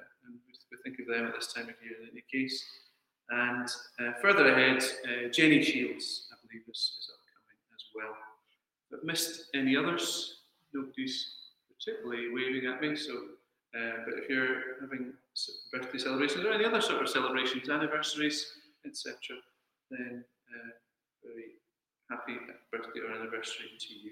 we 0.72 0.78
think 0.86 1.00
of 1.02 1.14
them 1.14 1.28
at 1.28 1.36
this 1.36 1.52
time 1.52 1.66
of 1.66 1.76
year 1.84 2.00
in 2.02 2.10
any 2.14 2.24
case. 2.32 2.64
And 3.30 3.68
uh, 4.00 4.14
further 4.22 4.48
ahead, 4.48 4.82
uh, 5.04 5.28
Jenny 5.30 5.62
Shields, 5.62 6.28
I 6.32 6.36
believe, 6.48 6.64
is, 6.70 6.78
is 6.80 7.12
upcoming 7.12 7.60
as 7.76 7.84
well. 7.94 8.16
I've 8.94 9.04
missed 9.04 9.50
any 9.54 9.76
others. 9.76 10.44
Nobody's 10.74 11.36
particularly 11.68 12.34
waving 12.34 12.72
at 12.72 12.80
me. 12.80 12.96
So, 12.96 13.12
uh, 13.76 13.98
but 14.06 14.14
if 14.18 14.30
you're 14.30 14.80
having 14.80 15.12
birthday 15.74 15.98
celebrations 15.98 16.46
or 16.46 16.54
any 16.54 16.64
other 16.64 16.80
sort 16.80 17.02
of 17.02 17.10
celebrations, 17.10 17.70
anniversaries, 17.70 18.46
etc., 18.86 19.16
then 19.92 20.24
uh, 20.56 20.70
very 21.24 21.60
happy 22.10 22.38
birthday 22.72 23.02
or 23.02 23.12
anniversary 23.12 23.68
to 23.78 23.94
you. 23.94 24.12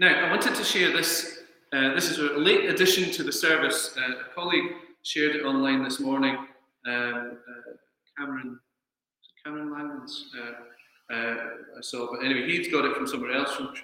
Now, 0.00 0.26
I 0.26 0.30
wanted 0.30 0.54
to 0.56 0.64
share 0.64 0.90
this 0.92 1.43
uh, 1.74 1.92
this 1.92 2.08
is 2.08 2.18
a 2.18 2.38
late 2.38 2.70
addition 2.70 3.10
to 3.10 3.24
the 3.24 3.32
service. 3.32 3.96
Uh, 3.96 4.20
a 4.20 4.34
colleague 4.34 4.70
shared 5.02 5.34
it 5.34 5.44
online 5.44 5.82
this 5.82 5.98
morning. 5.98 6.36
Um, 6.86 7.38
uh, 7.48 7.72
Cameron, 8.16 8.60
Cameron 9.44 9.70
Langlands, 9.70 10.22
uh, 10.40 11.14
uh, 11.14 11.36
I 11.76 11.80
saw, 11.80 12.08
but 12.12 12.24
anyway, 12.24 12.48
he's 12.48 12.68
got 12.68 12.84
it 12.84 12.94
from 12.96 13.08
somewhere 13.08 13.32
else, 13.32 13.56
from 13.56 13.74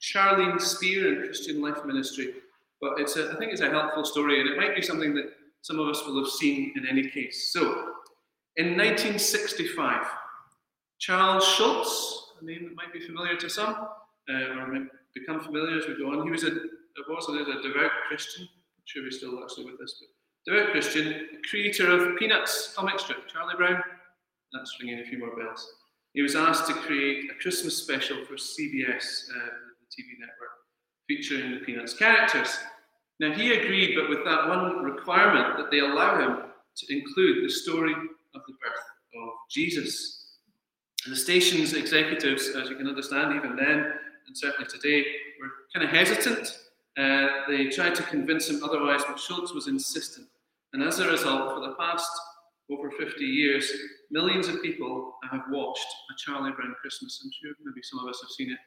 Charlene 0.00 0.60
Spear 0.60 1.08
and 1.08 1.24
Christian 1.24 1.60
Life 1.60 1.84
Ministry. 1.84 2.34
But 2.80 3.00
it's 3.00 3.16
a, 3.16 3.32
I 3.32 3.36
think 3.36 3.50
it's 3.50 3.60
a 3.60 3.70
helpful 3.70 4.04
story, 4.04 4.40
and 4.40 4.48
it 4.48 4.56
might 4.56 4.76
be 4.76 4.82
something 4.82 5.12
that 5.16 5.32
some 5.62 5.80
of 5.80 5.88
us 5.88 6.06
will 6.06 6.22
have 6.22 6.32
seen 6.32 6.72
in 6.76 6.86
any 6.86 7.08
case. 7.08 7.52
So, 7.52 7.62
in 8.56 8.76
1965, 8.76 10.06
Charles 11.00 11.44
Schulz, 11.44 12.34
a 12.40 12.44
name 12.44 12.66
that 12.66 12.76
might 12.76 12.92
be 12.92 13.00
familiar 13.00 13.36
to 13.36 13.50
some, 13.50 13.88
or 14.28 14.66
might 14.68 14.86
become 15.12 15.40
familiar 15.40 15.78
as 15.78 15.88
we 15.88 15.98
go 15.98 16.12
on, 16.12 16.24
he 16.24 16.30
was 16.30 16.44
a 16.44 16.52
was 17.08 17.28
and 17.28 17.40
is 17.40 17.48
a 17.48 17.62
devout 17.62 17.90
Christian. 18.08 18.44
I'm 18.44 18.84
sure 18.84 19.04
he's 19.04 19.18
still 19.18 19.38
actually 19.42 19.66
with 19.66 19.80
us, 19.80 20.00
but 20.00 20.52
devout 20.52 20.72
Christian, 20.72 21.28
creator 21.48 21.90
of 21.90 22.18
Peanuts 22.18 22.74
comic 22.76 22.98
strip, 22.98 23.28
Charlie 23.28 23.54
Brown. 23.56 23.82
That's 24.52 24.76
ringing 24.80 25.00
a 25.00 25.04
few 25.04 25.18
more 25.18 25.34
bells. 25.36 25.66
He 26.14 26.22
was 26.22 26.36
asked 26.36 26.66
to 26.66 26.74
create 26.74 27.30
a 27.30 27.40
Christmas 27.40 27.76
special 27.76 28.24
for 28.26 28.34
CBS, 28.34 29.30
uh, 29.30 29.52
the 29.80 29.88
TV 29.88 30.18
network, 30.18 30.52
featuring 31.08 31.52
the 31.52 31.60
Peanuts 31.64 31.94
characters. 31.94 32.58
Now 33.18 33.32
he 33.32 33.54
agreed, 33.54 33.96
but 33.96 34.10
with 34.10 34.24
that 34.24 34.48
one 34.48 34.82
requirement 34.82 35.56
that 35.56 35.70
they 35.70 35.78
allow 35.78 36.18
him 36.18 36.50
to 36.76 36.94
include 36.94 37.44
the 37.44 37.50
story 37.50 37.92
of 37.92 38.40
the 38.46 38.52
birth 38.52 39.22
of 39.22 39.28
Jesus. 39.50 40.38
And 41.04 41.12
the 41.12 41.18
station's 41.18 41.72
executives, 41.72 42.50
as 42.50 42.68
you 42.68 42.76
can 42.76 42.88
understand, 42.88 43.34
even 43.34 43.56
then, 43.56 43.92
and 44.26 44.36
certainly 44.36 44.68
today, 44.68 45.04
were 45.40 45.50
kind 45.74 45.84
of 45.84 45.90
hesitant 45.90 46.58
uh, 46.98 47.28
they 47.48 47.68
tried 47.68 47.94
to 47.94 48.02
convince 48.02 48.48
him 48.48 48.62
otherwise, 48.62 49.02
but 49.06 49.18
Schulz 49.18 49.52
was 49.52 49.68
insistent. 49.68 50.28
And 50.72 50.82
as 50.82 50.98
a 50.98 51.08
result, 51.08 51.54
for 51.54 51.60
the 51.60 51.74
past 51.78 52.10
over 52.70 52.90
50 52.90 53.24
years, 53.24 53.70
millions 54.10 54.48
of 54.48 54.62
people 54.62 55.14
have 55.30 55.42
watched 55.50 55.86
A 56.10 56.14
Charlie 56.18 56.52
Brown 56.52 56.74
Christmas. 56.80 57.20
I'm 57.22 57.30
sure 57.40 57.52
maybe 57.64 57.82
some 57.82 58.00
of 58.00 58.08
us 58.08 58.20
have 58.22 58.30
seen 58.30 58.50
it 58.50 58.58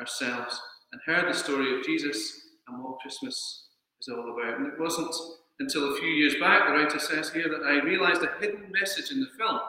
ourselves 0.00 0.60
and 0.92 1.00
heard 1.06 1.28
the 1.28 1.36
story 1.36 1.78
of 1.78 1.84
Jesus 1.84 2.40
and 2.68 2.82
what 2.82 2.98
Christmas 3.00 3.68
is 4.00 4.08
all 4.08 4.32
about. 4.32 4.58
And 4.58 4.66
it 4.66 4.78
wasn't 4.78 5.14
until 5.60 5.92
a 5.92 5.96
few 5.96 6.08
years 6.08 6.34
back, 6.40 6.66
the 6.66 6.72
writer 6.72 6.98
says 6.98 7.30
here, 7.30 7.48
that 7.48 7.64
I 7.64 7.84
realized 7.84 8.22
a 8.22 8.40
hidden 8.40 8.70
message 8.72 9.10
in 9.10 9.20
the 9.20 9.28
film. 9.38 9.60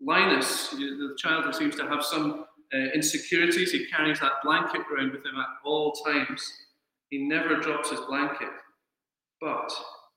Linus, 0.00 0.70
the 0.70 1.14
child 1.18 1.44
who 1.44 1.52
seems 1.52 1.76
to 1.76 1.86
have 1.86 2.04
some 2.04 2.46
uh, 2.74 2.78
insecurities, 2.94 3.72
he 3.72 3.86
carries 3.86 4.20
that 4.20 4.42
blanket 4.42 4.82
around 4.92 5.12
with 5.12 5.24
him 5.24 5.38
at 5.38 5.46
all 5.64 5.92
times. 5.92 6.42
He 7.12 7.18
never 7.18 7.56
drops 7.56 7.90
his 7.90 8.00
blanket. 8.08 8.48
But 9.38 9.70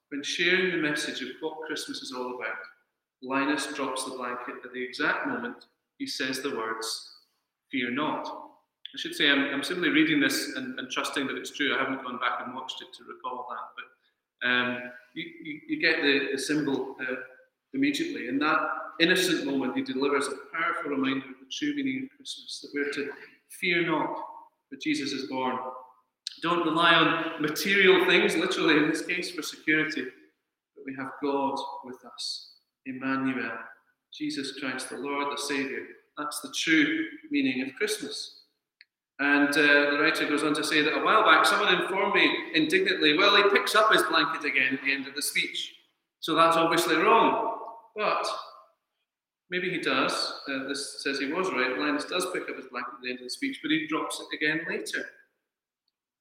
when 0.10 0.24
sharing 0.24 0.72
the 0.72 0.88
message 0.88 1.22
of 1.22 1.28
what 1.42 1.68
Christmas 1.68 1.98
is 1.98 2.14
all 2.16 2.36
about, 2.36 2.56
Linus 3.22 3.68
drops 3.74 4.06
the 4.06 4.12
blanket 4.12 4.56
at 4.64 4.72
the 4.72 4.82
exact 4.82 5.28
moment 5.28 5.66
he 5.98 6.08
says 6.08 6.42
the 6.42 6.56
words, 6.56 7.12
Fear 7.70 7.92
not. 7.92 8.26
I 8.28 8.98
should 8.98 9.14
say, 9.14 9.30
I'm, 9.30 9.54
I'm 9.54 9.64
simply 9.64 9.90
reading 9.90 10.22
this 10.22 10.54
and, 10.56 10.80
and, 10.80 10.90
trusting 10.90 11.28
that 11.28 11.36
it's 11.38 11.52
true. 11.52 11.76
I 11.76 11.80
haven't 11.80 12.02
gone 12.04 12.18
back 12.20 12.46
and 12.46 12.56
watched 12.56 12.82
it 12.82 12.94
to 12.94 13.04
recall 13.04 13.46
that. 13.50 13.68
But 13.76 14.48
um, 14.48 14.92
you, 15.16 15.26
you, 15.44 15.60
you, 15.68 15.82
get 15.82 16.02
the, 16.02 16.30
the 16.32 16.38
symbol 16.38 16.96
uh, 17.02 17.16
immediately. 17.74 18.30
In 18.30 18.40
that 18.40 18.60
innocent 19.02 19.46
moment, 19.46 19.76
he 19.76 19.84
delivers 19.84 20.28
a 20.28 20.58
powerful 20.58 20.92
reminder 20.92 21.26
of 21.26 21.40
the 21.42 21.52
true 21.52 21.76
meaning 21.76 22.04
of 22.04 22.16
Christmas 22.16 22.60
that 22.62 22.70
we're 22.74 22.92
to 22.92 23.12
fear 23.50 23.86
not, 23.86 24.16
for 24.70 24.78
Jesus 24.82 25.12
is 25.12 25.28
born. 25.30 25.58
Don't 26.42 26.66
rely 26.66 26.94
on 26.94 27.42
material 27.42 28.06
things, 28.06 28.36
literally 28.36 28.78
in 28.78 28.90
this 28.90 29.06
case, 29.06 29.32
for 29.32 29.42
security, 29.42 30.04
but 30.04 30.84
we 30.86 30.96
have 30.98 31.12
God 31.24 31.58
with 31.84 32.04
us. 32.06 32.52
Emmanuel, 32.86 33.58
Jesus 34.14 34.60
Christ, 34.60 34.90
the 34.90 34.98
Lord, 34.98 35.32
the 35.32 35.42
Saviour. 35.42 35.82
That's 36.18 36.42
the 36.42 36.54
true 36.56 37.06
meaning 37.32 37.62
of 37.62 37.76
Christmas. 37.76 38.42
And 39.20 39.50
uh, 39.50 39.92
the 39.92 40.00
writer 40.02 40.28
goes 40.28 40.44
on 40.44 40.54
to 40.56 40.64
say 40.64 40.82
that 40.82 40.98
a 40.98 41.04
while 41.04 41.24
back, 41.24 41.46
someone 41.46 41.74
informed 41.74 42.16
me 42.16 42.30
indignantly, 42.54 43.18
well, 43.18 43.36
he 43.38 43.50
picks 43.50 43.74
up 43.74 43.92
his 43.92 44.04
blanket 44.04 44.46
again 44.46 44.74
at 44.74 44.84
the 44.84 44.94
end 44.94 45.08
of 45.08 45.16
the 45.16 45.22
speech. 45.22 45.74
So 46.20 46.36
that's 46.36 46.58
obviously 46.58 46.98
wrong. 46.98 47.60
But 47.96 48.26
maybe 49.50 49.70
he 49.70 49.80
does. 49.80 50.12
Uh, 50.50 50.68
this 50.68 51.02
says 51.02 51.20
he 51.20 51.32
was 51.32 51.50
right. 51.52 51.78
Linus 51.78 52.06
does 52.06 52.28
pick 52.34 52.50
up 52.50 52.58
his 52.58 52.66
blanket 52.68 52.92
at 52.96 53.02
the 53.04 53.10
end 53.10 53.20
of 53.20 53.26
the 53.26 53.30
speech, 53.30 53.60
but 53.64 53.72
he 53.72 53.88
drops 53.88 54.20
it 54.20 54.36
again 54.36 54.66
later. 54.70 55.06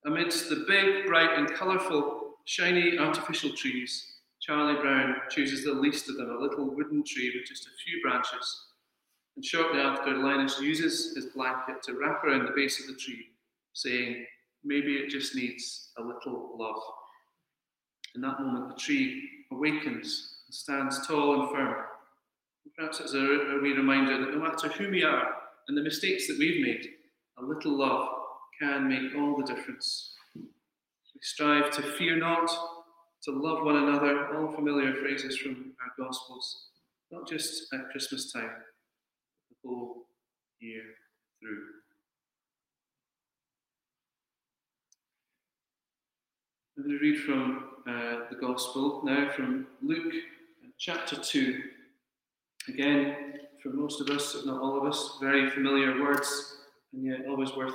Amidst 0.06 0.50
the 0.50 0.64
big, 0.68 1.06
bright, 1.06 1.38
and 1.38 1.50
colourful, 1.54 2.34
shiny 2.44 2.98
artificial 2.98 3.50
trees, 3.54 4.04
Charlie 4.38 4.78
Brown 4.78 5.16
chooses 5.30 5.64
the 5.64 5.72
least 5.72 6.10
of 6.10 6.18
them, 6.18 6.28
a 6.28 6.42
little 6.42 6.74
wooden 6.74 7.02
tree 7.06 7.32
with 7.34 7.48
just 7.48 7.66
a 7.66 7.70
few 7.82 8.02
branches. 8.02 8.66
And 9.36 9.44
shortly 9.44 9.80
after, 9.80 10.18
Linus 10.18 10.60
uses 10.60 11.16
his 11.16 11.26
blanket 11.34 11.82
to 11.84 11.94
wrap 11.94 12.22
around 12.22 12.44
the 12.44 12.52
base 12.54 12.80
of 12.80 12.86
the 12.86 13.00
tree, 13.00 13.28
saying, 13.72 14.26
Maybe 14.62 14.96
it 14.96 15.08
just 15.08 15.34
needs 15.34 15.90
a 15.98 16.02
little 16.02 16.54
love. 16.58 16.80
In 18.14 18.20
that 18.20 18.40
moment, 18.40 18.68
the 18.68 18.80
tree 18.80 19.28
awakens 19.52 20.42
and 20.46 20.54
stands 20.54 21.06
tall 21.06 21.40
and 21.40 21.50
firm. 21.50 21.76
Perhaps 22.76 23.00
it's 23.00 23.14
a, 23.14 23.18
a 23.18 23.60
wee 23.62 23.72
reminder 23.72 24.18
that 24.20 24.34
no 24.34 24.42
matter 24.42 24.68
who 24.68 24.90
we 24.90 25.02
are 25.02 25.34
and 25.68 25.76
the 25.76 25.82
mistakes 25.82 26.26
that 26.28 26.38
we've 26.38 26.62
made, 26.62 26.88
a 27.38 27.42
little 27.42 27.78
love 27.78 28.08
can 28.60 28.88
make 28.88 29.14
all 29.16 29.36
the 29.36 29.44
difference. 29.44 30.14
We 30.34 31.20
strive 31.20 31.70
to 31.72 31.82
fear 31.82 32.16
not, 32.16 32.50
to 33.24 33.30
love 33.30 33.64
one 33.64 33.76
another, 33.76 34.36
all 34.36 34.52
familiar 34.52 34.94
phrases 34.94 35.36
from 35.38 35.72
our 35.80 36.06
Gospels, 36.06 36.68
not 37.10 37.28
just 37.28 37.72
at 37.72 37.90
Christmas 37.90 38.32
time, 38.32 38.50
the 39.50 39.68
whole 39.68 40.06
year 40.60 40.82
through. 41.40 41.62
I'm 46.76 46.84
going 46.84 46.98
to 46.98 47.04
read 47.04 47.20
from 47.20 47.70
uh, 47.88 48.28
the 48.30 48.36
Gospel 48.40 49.02
now 49.04 49.30
from 49.30 49.66
Luke 49.80 50.12
chapter 50.78 51.16
2. 51.16 51.62
Again, 52.68 53.16
for 53.62 53.68
most 53.70 54.00
of 54.00 54.10
us, 54.10 54.34
if 54.34 54.44
not 54.44 54.60
all 54.60 54.76
of 54.76 54.84
us, 54.84 55.18
very 55.20 55.48
familiar 55.50 56.02
words, 56.02 56.56
and 56.92 57.04
yet 57.04 57.26
always 57.28 57.54
worth 57.54 57.74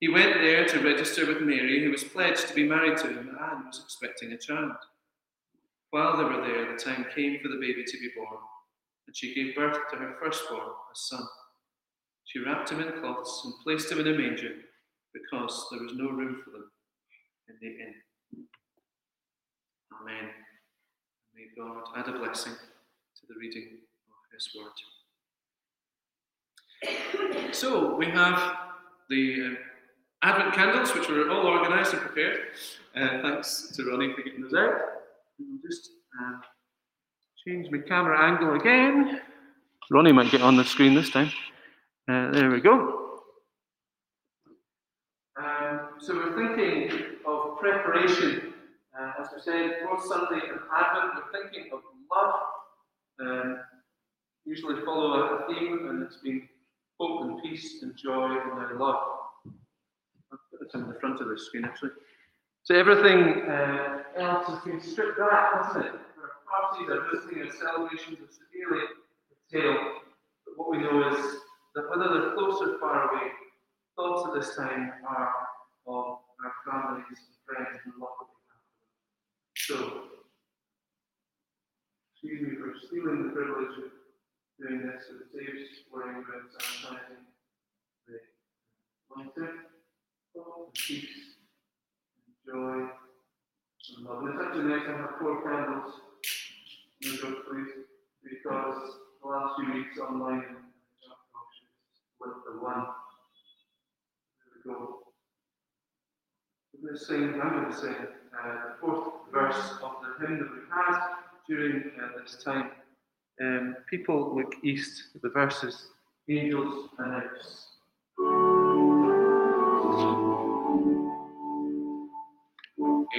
He 0.00 0.08
went 0.08 0.40
there 0.40 0.64
to 0.64 0.80
register 0.80 1.26
with 1.26 1.42
Mary, 1.42 1.84
who 1.84 1.90
was 1.90 2.04
pledged 2.04 2.48
to 2.48 2.54
be 2.54 2.66
married 2.66 2.96
to 2.98 3.08
him 3.08 3.36
and 3.38 3.66
was 3.66 3.80
expecting 3.84 4.32
a 4.32 4.38
child. 4.38 4.76
While 5.90 6.16
they 6.16 6.24
were 6.24 6.40
there, 6.46 6.72
the 6.72 6.82
time 6.82 7.04
came 7.14 7.38
for 7.42 7.48
the 7.48 7.60
baby 7.60 7.84
to 7.84 7.98
be 7.98 8.10
born, 8.16 8.38
and 9.06 9.14
she 9.14 9.34
gave 9.34 9.54
birth 9.54 9.76
to 9.90 9.96
her 9.96 10.16
firstborn, 10.22 10.62
a 10.62 10.94
son. 10.94 11.22
She 12.24 12.38
wrapped 12.38 12.70
him 12.70 12.80
in 12.80 12.98
cloths 13.00 13.42
and 13.44 13.54
placed 13.62 13.92
him 13.92 14.00
in 14.00 14.06
a 14.06 14.16
manger 14.16 14.54
because 15.12 15.66
there 15.70 15.82
was 15.82 15.92
no 15.94 16.08
room 16.08 16.40
for 16.44 16.50
them 16.50 16.70
in 17.48 17.56
the 17.60 17.68
inn. 17.68 17.94
Amen. 20.00 20.30
May 21.34 21.46
God 21.58 21.82
add 21.96 22.08
a 22.08 22.18
blessing 22.18 22.54
to 22.54 23.26
the 23.28 23.34
reading 23.38 23.68
of 24.08 24.32
His 24.32 24.48
Word. 24.56 24.72
So 27.52 27.96
we 27.96 28.06
have 28.06 28.56
the 29.10 29.46
uh, 29.46 29.69
Advent 30.22 30.54
candles, 30.54 30.94
which 30.94 31.08
were 31.08 31.30
all 31.30 31.46
organised 31.46 31.94
and 31.94 32.02
prepared. 32.02 32.40
Uh, 32.94 33.22
thanks 33.22 33.72
to 33.74 33.84
Ronnie 33.84 34.12
for 34.14 34.22
getting 34.22 34.42
those 34.42 34.54
out. 34.54 34.74
I'll 35.40 35.60
just 35.64 35.90
uh, 36.20 36.38
change 37.46 37.70
my 37.70 37.78
camera 37.78 38.20
angle 38.20 38.54
again. 38.54 39.20
Ronnie 39.90 40.12
might 40.12 40.30
get 40.30 40.42
on 40.42 40.56
the 40.56 40.64
screen 40.64 40.94
this 40.94 41.10
time. 41.10 41.30
Uh, 42.10 42.30
there 42.32 42.50
we 42.50 42.60
go. 42.60 43.22
Um, 45.42 45.88
so 46.00 46.14
we're 46.14 46.36
thinking 46.36 46.98
of 47.26 47.58
preparation. 47.58 48.52
Uh, 48.98 49.12
as 49.22 49.28
we 49.34 49.40
said, 49.40 49.76
fourth 49.84 50.04
Sunday 50.04 50.48
of 50.50 50.60
Advent, 50.76 51.14
we're 51.14 51.40
thinking 51.40 51.70
of 51.72 51.80
love. 52.14 52.34
Um, 53.20 53.60
usually 54.44 54.84
follow 54.84 55.12
a 55.22 55.46
theme, 55.46 55.88
and 55.88 56.02
it's 56.02 56.16
been 56.16 56.46
hope 56.98 57.22
and 57.22 57.42
peace 57.42 57.82
and 57.82 57.96
joy 57.96 58.36
and 58.36 58.78
love. 58.78 59.19
I'll 60.60 60.80
in 60.80 60.88
the 60.88 61.00
front 61.00 61.20
of 61.20 61.28
the 61.28 61.38
screen 61.38 61.64
actually. 61.64 61.90
So 62.62 62.74
everything 62.74 63.48
uh, 63.48 64.02
else 64.16 64.46
has 64.48 64.58
been 64.64 64.80
stripped 64.80 65.18
back, 65.18 65.64
hasn't 65.64 65.86
it? 65.86 65.92
Our 65.92 66.32
parties, 66.44 66.88
our 66.90 67.10
visiting, 67.10 67.42
our 67.42 67.52
celebrations 67.52 68.18
are 68.20 68.28
severely 68.28 68.86
curtailed. 69.50 70.02
But 70.44 70.52
what 70.56 70.70
we 70.70 70.78
know 70.78 71.08
is 71.08 71.40
that 71.74 71.88
whether 71.88 72.08
they're 72.12 72.34
close 72.34 72.60
or 72.60 72.78
far 72.78 73.10
away, 73.10 73.32
thoughts 73.96 74.28
at 74.28 74.40
this 74.40 74.56
time 74.56 74.92
are 75.08 75.32
of 75.86 76.18
our 76.44 76.54
families 76.68 77.04
and 77.08 77.36
friends 77.48 77.80
and 77.84 77.94
love 77.98 78.16
that 78.20 78.28
we 78.28 78.44
have. 78.52 78.64
So, 79.56 79.76
excuse 82.12 82.42
me 82.42 82.56
for 82.60 82.76
stealing 82.86 83.28
the 83.28 83.32
privilege 83.32 83.76
of 83.78 83.90
doing 84.60 84.84
this, 84.84 85.08
so 85.08 85.16
it 85.16 85.32
saves 85.32 85.88
worrying 85.90 86.20
about 86.20 86.52
sanitizing 86.52 87.24
the 88.06 88.20
monitor. 90.34 90.64
And 90.64 90.74
peace, 90.74 91.06
and 92.26 92.34
joy, 92.46 92.88
and 93.96 94.06
love. 94.06 94.22
And 94.24 94.40
actually 94.40 94.64
nice 94.64 94.86
to 94.86 94.96
have 94.96 95.18
four 95.20 95.42
candles 95.42 95.94
book, 97.00 97.46
please, 97.48 97.72
because 98.22 98.98
the 99.22 99.28
last 99.28 99.54
few 99.56 99.74
weeks 99.74 99.98
online 99.98 100.44
with 102.20 102.32
the 102.44 102.62
one. 102.62 102.86
We 104.64 104.70
go. 104.70 104.98
We're 106.74 106.88
going 106.88 106.98
to 106.98 107.04
sing, 107.04 107.40
I'm 107.42 107.50
going 107.50 107.70
to 107.70 107.76
sing 107.76 107.94
the 108.32 108.74
fourth 108.80 109.14
verse 109.32 109.72
of 109.82 109.92
the 110.02 110.26
hymn 110.26 110.38
that 110.38 110.50
we 110.50 110.60
had 110.70 111.00
during 111.48 111.90
this 112.22 112.42
time. 112.42 112.70
Um, 113.40 113.76
people 113.88 114.36
look 114.36 114.54
east, 114.62 115.04
the 115.22 115.30
verses, 115.30 115.88
angels 116.28 116.90
announce. 116.98 118.59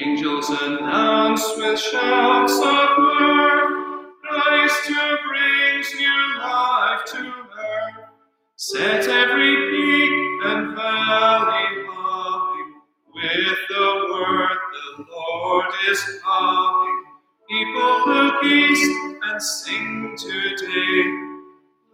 Angels 0.03 0.49
announce 0.49 1.43
with 1.57 1.79
shouts 1.79 2.53
of 2.53 2.89
mirth, 2.97 4.07
Christ 4.23 4.87
who 4.87 5.17
brings 5.29 5.93
new 5.95 6.37
life 6.39 7.05
to 7.05 7.19
earth. 7.19 8.05
Set 8.55 9.07
every 9.07 9.55
peak 9.69 10.45
and 10.45 10.75
valley 10.75 11.85
humming 11.87 12.73
with 13.13 13.57
the 13.69 14.07
word 14.11 14.57
the 14.97 15.05
Lord 15.11 15.65
is 15.87 16.03
coming. 16.23 17.03
People 17.47 18.01
look 18.07 18.43
east 18.43 18.91
and 19.23 19.43
sing 19.43 20.15
today. 20.17 21.03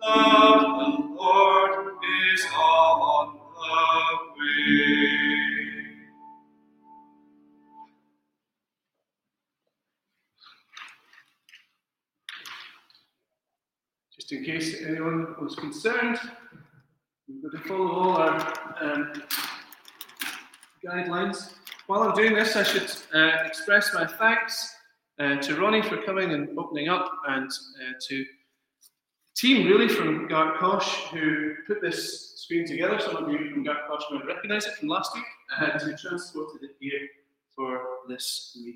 Love 0.02 0.62
the 0.62 1.14
Lord 1.14 1.94
is 2.32 2.46
on 2.56 3.36
the 3.36 4.40
way. 4.40 4.87
Just 14.28 14.42
in 14.42 14.46
case 14.46 14.82
anyone 14.86 15.36
was 15.42 15.56
concerned, 15.56 16.20
we've 17.28 17.42
got 17.42 17.52
to 17.52 17.68
follow 17.68 17.92
all 17.92 18.18
our 18.18 18.54
um, 18.82 19.14
guidelines. 20.86 21.54
While 21.86 22.04
I'm 22.04 22.14
doing 22.14 22.34
this, 22.34 22.58
I 22.58 22.64
should 22.64 22.92
uh, 23.14 23.44
express 23.46 23.94
my 23.94 24.06
thanks 24.06 24.76
uh, 25.20 25.38
to 25.38 25.56
Ronnie 25.56 25.82
for 25.82 26.02
coming 26.02 26.34
and 26.34 26.60
opening 26.60 26.90
up, 26.90 27.10
and 27.30 27.50
uh, 27.50 27.94
to 28.10 28.26
team 29.38 29.68
really 29.68 29.88
from 29.88 30.28
Gartcosh 30.28 31.08
who 31.10 31.54
put 31.66 31.82
this 31.82 32.34
screen 32.36 32.68
together. 32.68 33.00
Some 33.00 33.16
of 33.16 33.32
you 33.32 33.52
from 33.52 33.64
Gartcosh 33.64 34.12
might 34.12 34.26
recognise 34.26 34.66
it 34.66 34.74
from 34.74 34.90
last 34.90 35.16
week, 35.16 35.24
and 35.60 35.82
who 35.82 35.96
transported 35.96 36.64
it 36.64 36.72
here 36.82 37.08
for 37.56 37.82
this 38.10 38.58
week. 38.62 38.76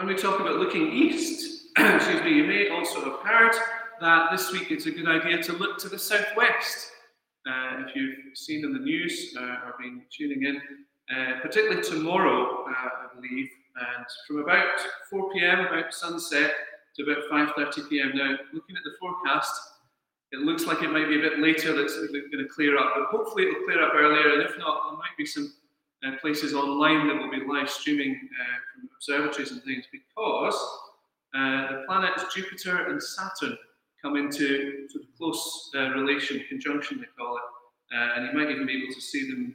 When 0.00 0.08
we 0.08 0.14
talk 0.14 0.40
about 0.40 0.56
looking 0.56 0.90
east, 0.90 1.66
excuse 1.78 2.22
me, 2.22 2.32
you 2.32 2.44
may 2.44 2.70
also 2.70 3.04
have 3.04 3.20
heard 3.20 3.52
that 4.00 4.30
this 4.30 4.50
week 4.50 4.70
it's 4.70 4.86
a 4.86 4.90
good 4.90 5.06
idea 5.06 5.42
to 5.42 5.52
look 5.52 5.76
to 5.76 5.90
the 5.90 5.98
southwest. 5.98 6.90
Uh, 7.46 7.84
if 7.86 7.94
you've 7.94 8.34
seen 8.34 8.64
in 8.64 8.72
the 8.72 8.78
news 8.78 9.36
uh, 9.38 9.66
or 9.66 9.74
been 9.78 10.00
tuning 10.10 10.44
in, 10.44 10.56
uh, 11.14 11.40
particularly 11.42 11.82
tomorrow, 11.82 12.64
uh, 12.66 12.70
I 12.72 13.14
believe, 13.14 13.50
and 13.76 14.06
from 14.26 14.38
about 14.38 14.80
4 15.10 15.34
p.m., 15.34 15.66
about 15.66 15.92
sunset, 15.92 16.54
to 16.96 17.02
about 17.02 17.58
5:30 17.58 17.90
p.m. 17.90 18.12
Now, 18.14 18.38
looking 18.54 18.76
at 18.76 18.82
the 18.84 18.96
forecast, 18.98 19.52
it 20.32 20.40
looks 20.40 20.64
like 20.64 20.82
it 20.82 20.90
might 20.90 21.10
be 21.10 21.18
a 21.18 21.30
bit 21.30 21.40
later 21.40 21.76
that's 21.76 21.94
going 21.94 22.30
to 22.38 22.48
clear 22.48 22.78
up, 22.78 22.94
but 22.96 23.04
hopefully 23.14 23.48
it'll 23.48 23.64
clear 23.64 23.82
up 23.82 23.92
earlier. 23.94 24.32
And 24.32 24.42
if 24.44 24.56
not, 24.56 24.80
there 24.88 24.96
might 24.96 25.16
be 25.18 25.26
some 25.26 25.52
uh, 26.06 26.12
places 26.20 26.54
online 26.54 27.08
that 27.08 27.16
will 27.16 27.30
be 27.30 27.44
live 27.46 27.68
streaming 27.68 28.12
uh, 28.12 28.58
from 28.72 28.88
observatories 28.96 29.52
and 29.52 29.62
things 29.62 29.84
because 29.92 30.54
uh, 31.34 31.72
the 31.72 31.84
planets 31.86 32.24
Jupiter 32.34 32.88
and 32.88 33.02
Saturn 33.02 33.56
come 34.02 34.16
into 34.16 34.88
sort 34.88 35.04
of 35.04 35.10
close 35.18 35.70
uh, 35.76 35.90
relation, 35.90 36.42
conjunction 36.48 36.98
they 36.98 37.06
call 37.18 37.36
it, 37.36 37.42
and 38.16 38.26
you 38.26 38.32
might 38.32 38.50
even 38.50 38.66
be 38.66 38.82
able 38.82 38.94
to 38.94 39.00
see 39.00 39.28
them. 39.30 39.54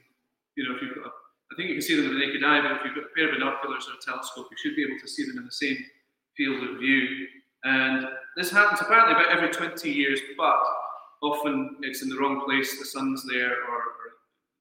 You 0.55 0.69
know, 0.69 0.75
if 0.75 0.81
you've 0.81 0.95
got, 0.95 1.07
a, 1.07 1.09
I 1.09 1.55
think 1.57 1.69
you 1.69 1.75
can 1.75 1.81
see 1.81 1.95
them 1.95 2.05
with 2.05 2.13
the 2.13 2.25
naked 2.25 2.43
eye, 2.43 2.61
but 2.61 2.71
if 2.77 2.85
you've 2.85 2.95
got 2.95 3.11
a 3.11 3.15
pair 3.15 3.29
of 3.29 3.35
binoculars 3.35 3.87
or 3.89 3.97
a 3.99 4.05
telescope, 4.05 4.47
you 4.51 4.57
should 4.57 4.75
be 4.75 4.83
able 4.83 4.99
to 5.01 5.07
see 5.07 5.25
them 5.25 5.37
in 5.37 5.45
the 5.45 5.51
same 5.51 5.77
field 6.37 6.63
of 6.63 6.79
view. 6.79 7.27
And 7.63 8.07
this 8.37 8.51
happens 8.51 8.79
apparently 8.79 9.13
about 9.13 9.35
every 9.35 9.49
20 9.49 9.89
years, 9.89 10.19
but 10.37 10.55
often 11.23 11.77
it's 11.81 12.03
in 12.03 12.09
the 12.09 12.17
wrong 12.17 12.45
place. 12.45 12.77
The 12.77 12.85
sun's 12.85 13.25
there, 13.27 13.51
or, 13.51 13.75
or 13.75 14.05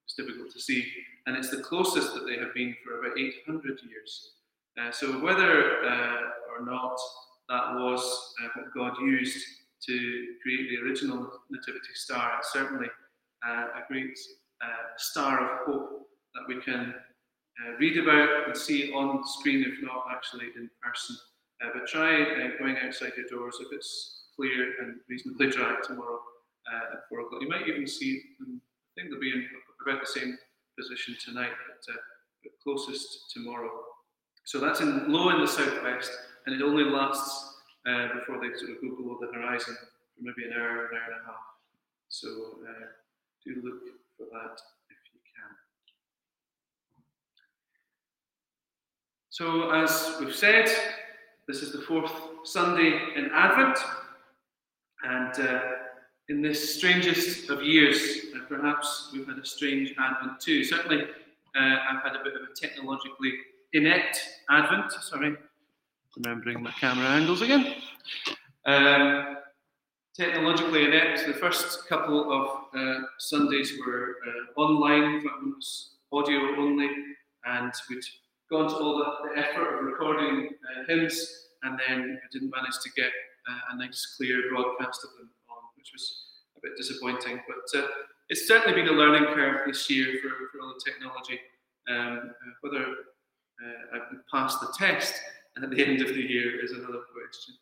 it's 0.05 0.15
difficult 0.15 0.51
to 0.53 0.61
see, 0.61 0.91
and 1.27 1.37
it's 1.37 1.51
the 1.51 1.63
closest 1.63 2.15
that 2.15 2.27
they 2.27 2.37
have 2.37 2.55
been 2.55 2.75
for 2.85 3.01
about 3.01 3.19
800 3.19 3.81
years. 3.89 4.33
Uh, 4.81 4.91
so 4.91 5.23
whether 5.23 5.85
uh, 5.85 6.21
or 6.59 6.65
not 6.65 6.99
that 7.49 7.75
was 7.75 8.35
uh, 8.43 8.49
what 8.55 8.75
God 8.75 9.03
used 9.03 9.47
to 9.87 10.27
create 10.43 10.69
the 10.71 10.87
original 10.87 11.31
nativity 11.51 11.95
star, 11.95 12.33
it's 12.39 12.53
certainly 12.53 12.89
uh, 13.47 13.67
a 13.77 13.83
great 13.89 14.19
uh, 14.63 14.97
star 14.97 15.45
of 15.45 15.67
hope 15.67 16.09
that 16.35 16.45
we 16.49 16.61
can 16.61 16.95
uh, 16.95 17.77
read 17.79 17.99
about 17.99 18.49
and 18.49 18.57
see 18.57 18.93
on 18.93 19.25
screen, 19.25 19.65
if 19.67 19.83
not 19.83 20.07
actually 20.11 20.47
in 20.57 20.69
person. 20.83 21.17
but 21.73 21.87
try 21.87 22.25
going 22.59 22.77
outside 22.85 23.13
your 23.17 23.27
doors 23.31 23.57
if 23.61 23.69
it's 23.73 24.25
clear 24.37 24.75
and 24.83 24.97
reasonably 25.09 25.49
dry 25.51 25.77
tomorrow 25.85 26.19
at 26.93 27.01
four 27.09 27.21
o'clock. 27.21 27.41
You 27.41 27.49
might 27.49 27.69
even 27.69 27.87
see 27.87 28.21
them. 28.41 28.61
I 28.97 29.01
think 29.01 29.11
they'll 29.11 29.21
be 29.21 29.31
in 29.31 29.47
about 29.87 30.01
the 30.01 30.21
same 30.21 30.37
position 30.79 31.17
tonight, 31.25 31.53
but, 31.67 31.95
but 32.43 32.53
closest 32.63 33.31
tomorrow. 33.33 33.71
So 34.45 34.61
that's 34.61 34.81
in 34.81 35.11
low 35.11 35.31
in 35.31 35.41
the 35.41 35.47
southwest, 35.47 36.11
and 36.47 36.55
it 36.55 36.63
only 36.63 36.85
lasts 36.85 37.55
uh, 37.89 38.09
before 38.15 38.41
they 38.41 38.57
sort 38.57 38.71
of 38.71 38.81
go 38.83 38.97
below 38.97 39.19
the 39.21 39.33
horizon 39.33 39.77
for 39.77 40.23
maybe 40.23 40.45
an 40.51 40.53
hour, 40.53 40.87
an 40.87 40.97
hour 40.97 41.13
and 41.13 41.23
a 41.23 41.27
half. 41.27 41.45
So 42.09 42.29
uh, 42.29 42.87
do 43.45 43.61
look 43.63 43.81
for 44.17 44.27
that 44.33 44.61
if 44.91 45.01
you 45.13 45.21
can. 45.35 45.51
So, 49.31 49.71
as 49.73 50.17
we've 50.21 50.35
said, 50.35 50.69
this 51.49 51.63
is 51.63 51.73
the 51.73 51.83
fourth 51.83 52.13
Sunday 52.45 53.01
in 53.17 53.31
Advent, 53.33 53.79
and 55.03 55.47
uh, 55.47 55.61
in 56.29 56.41
this 56.41 56.77
strangest 56.77 57.51
of 57.51 57.63
years, 57.63 58.27
uh, 58.34 58.34
perhaps 58.49 59.11
we've 59.13 59.27
had 59.27 59.39
a 59.39 59.45
strange 59.45 59.95
Advent 59.99 60.41
too. 60.41 60.65
Certainly, 60.65 61.03
uh, 61.03 61.77
I've 61.91 62.03
had 62.03 62.17
a 62.17 62.25
bit 62.25 62.35
of 62.35 62.43
a 62.43 62.55
technologically 62.55 63.33
inept 63.73 64.21
Advent. 64.51 64.93
Sorry, 64.93 65.37
remembering 66.17 66.63
my 66.63 66.71
camera 66.73 67.07
angles 67.07 67.43
again. 67.43 67.75
Um, 68.67 69.37
technologically 70.17 70.85
inept. 70.85 71.27
The 71.27 71.35
first 71.35 71.89
couple 71.89 72.33
of 72.33 72.79
uh, 72.79 73.03
Sundays 73.19 73.73
were 73.85 74.17
uh, 74.27 74.61
online, 74.61 75.23
was 75.57 75.97
audio 76.13 76.39
only, 76.57 76.89
and 77.45 77.73
we'd 77.91 78.05
gone 78.51 78.69
to 78.69 78.77
all 78.77 78.99
the, 78.99 79.29
the 79.29 79.39
effort 79.39 79.79
of 79.79 79.85
recording 79.85 80.51
uh, 80.51 80.85
hymns, 80.87 81.49
and 81.65 81.79
then 81.79 82.19
I 82.23 82.27
didn't 82.33 82.51
manage 82.51 82.79
to 82.83 82.91
get 82.97 83.11
uh, 83.49 83.73
a 83.73 83.77
nice, 83.77 84.15
clear 84.17 84.43
broadcast 84.51 85.05
of 85.05 85.11
them 85.19 85.31
on, 85.51 85.57
which 85.77 85.91
was 85.93 86.27
a 86.57 86.61
bit 86.63 86.77
disappointing. 86.77 87.41
But 87.49 87.79
uh, 87.79 87.87
it's 88.35 88.49
certainly 88.49 88.75
been 88.75 88.93
a 88.93 88.97
learning 88.97 89.33
curve 89.33 89.61
this 89.65 89.89
year 89.89 90.19
for, 90.21 90.29
for 90.51 90.61
all 90.61 90.75
the 90.75 90.91
technology. 90.91 91.39
Um, 91.89 92.31
uh, 92.31 92.51
whether 92.63 92.85
uh, 92.85 93.97
I 93.97 93.99
could 94.11 94.27
pass 94.29 94.59
the 94.59 94.75
test 94.77 95.15
at 95.57 95.71
the 95.71 95.85
end 95.87 96.03
of 96.03 96.09
the 96.09 96.21
year 96.21 96.65
is 96.65 96.73
another 96.73 97.03
question. 97.15 97.55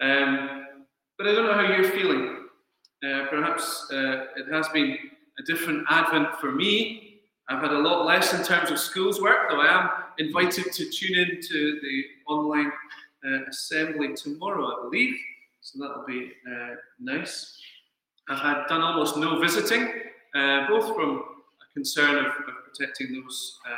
Um, 0.00 0.86
but 1.16 1.28
I 1.28 1.32
don't 1.32 1.46
know 1.46 1.54
how 1.54 1.72
you're 1.72 1.92
feeling. 1.92 2.48
Uh, 3.06 3.26
perhaps 3.30 3.86
uh, 3.92 4.24
it 4.34 4.52
has 4.52 4.68
been 4.70 4.98
a 5.38 5.42
different 5.46 5.86
Advent 5.88 6.40
for 6.40 6.50
me. 6.50 7.20
I've 7.48 7.62
had 7.62 7.70
a 7.70 7.78
lot 7.78 8.04
less 8.04 8.34
in 8.34 8.42
terms 8.42 8.72
of 8.72 8.80
schools 8.80 9.22
work, 9.22 9.48
though 9.48 9.60
I 9.60 9.80
am 9.80 9.90
invited 10.18 10.72
to 10.72 10.90
tune 10.90 11.18
in 11.20 11.40
to 11.40 11.80
the 11.80 12.04
online 12.26 12.72
uh, 13.24 13.44
assembly 13.48 14.16
tomorrow, 14.16 14.66
I 14.66 14.82
believe. 14.82 15.14
So 15.60 15.78
that'll 15.78 16.04
be 16.04 16.32
uh, 16.50 16.74
nice. 16.98 17.60
I've 18.30 18.38
had 18.38 18.66
done 18.68 18.80
almost 18.80 19.16
no 19.16 19.40
visiting, 19.40 19.88
uh, 20.36 20.68
both 20.68 20.94
from 20.94 21.16
a 21.18 21.74
concern 21.74 22.16
of, 22.16 22.26
of 22.26 22.54
protecting 22.64 23.12
those 23.12 23.58
uh, 23.68 23.76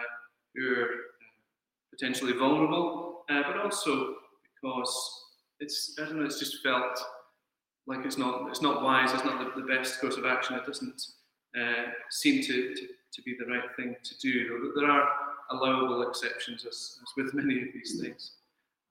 who 0.55 0.75
are 0.75 0.89
potentially 1.91 2.35
vulnerable, 2.35 3.25
uh, 3.31 3.43
but 3.47 3.57
also 3.57 4.17
because 4.55 5.25
it's 5.61 5.97
I 5.99 6.05
don't 6.05 6.19
know, 6.19 6.27
it's 6.27 6.39
just 6.39 6.63
felt 6.63 7.01
like 7.87 8.05
it's 8.05 8.19
not 8.19 8.49
it's 8.51 8.61
not 8.61 8.83
wise, 8.83 9.13
it's 9.15 9.25
not 9.25 9.39
the, 9.39 9.63
the 9.63 9.67
best 9.67 9.99
course 10.03 10.19
of 10.19 10.27
action. 10.27 10.57
It 10.57 10.67
doesn't 10.67 11.03
uh, 11.59 11.91
seem 12.11 12.43
to, 12.43 12.75
to, 12.75 12.87
to, 13.13 13.23
be 13.23 13.35
the 13.39 13.47
right 13.47 13.75
thing 13.77 13.97
to 14.03 14.19
do. 14.19 14.73
There 14.77 14.91
are 14.91 15.09
allowable 15.51 16.07
exceptions, 16.09 16.65
as, 16.65 16.99
as 17.03 17.09
with 17.17 17.35
many 17.35 17.61
of 17.61 17.69
these 17.75 18.01
things. 18.01 18.33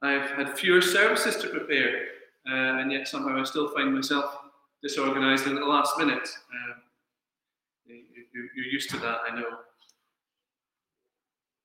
I've 0.02 0.30
had 0.32 0.58
fewer 0.58 0.82
services 0.82 1.38
to 1.38 1.50
prepare, 1.50 2.06
uh, 2.48 2.80
and 2.80 2.92
yet 2.92 3.08
somehow 3.08 3.40
I 3.40 3.44
still 3.46 3.70
find 3.74 3.94
myself 3.94 4.41
disorganized 4.82 5.48
at 5.48 5.56
the 5.56 5.66
last 5.66 5.98
minute. 5.98 6.28
Um, 6.54 6.82
you, 7.86 8.50
you're 8.56 8.66
used 8.66 8.90
to 8.92 8.98
that, 8.98 9.20
I 9.30 9.36
know. 9.36 9.46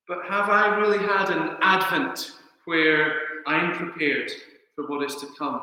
But 0.09 0.25
have 0.29 0.49
I 0.49 0.77
really 0.77 0.99
had 0.99 1.31
an 1.31 1.57
Advent 1.63 2.33
where 2.65 3.13
I'm 3.47 3.77
prepared 3.77 4.31
for 4.75 4.87
what 4.87 5.05
is 5.05 5.17
to 5.17 5.27
come? 5.39 5.61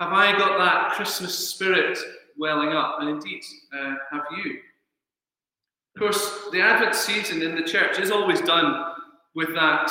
Have 0.00 0.12
I 0.12 0.32
got 0.32 0.58
that 0.58 0.92
Christmas 0.92 1.36
spirit 1.36 1.98
welling 2.38 2.70
up? 2.70 2.98
And 3.00 3.08
indeed, 3.10 3.42
uh, 3.74 3.94
have 4.10 4.24
you? 4.36 4.58
Of 5.94 6.00
course, 6.00 6.48
the 6.52 6.60
Advent 6.60 6.94
season 6.94 7.42
in 7.42 7.54
the 7.54 7.62
church 7.62 7.98
is 7.98 8.10
always 8.10 8.40
done 8.42 8.92
with 9.34 9.54
that 9.54 9.90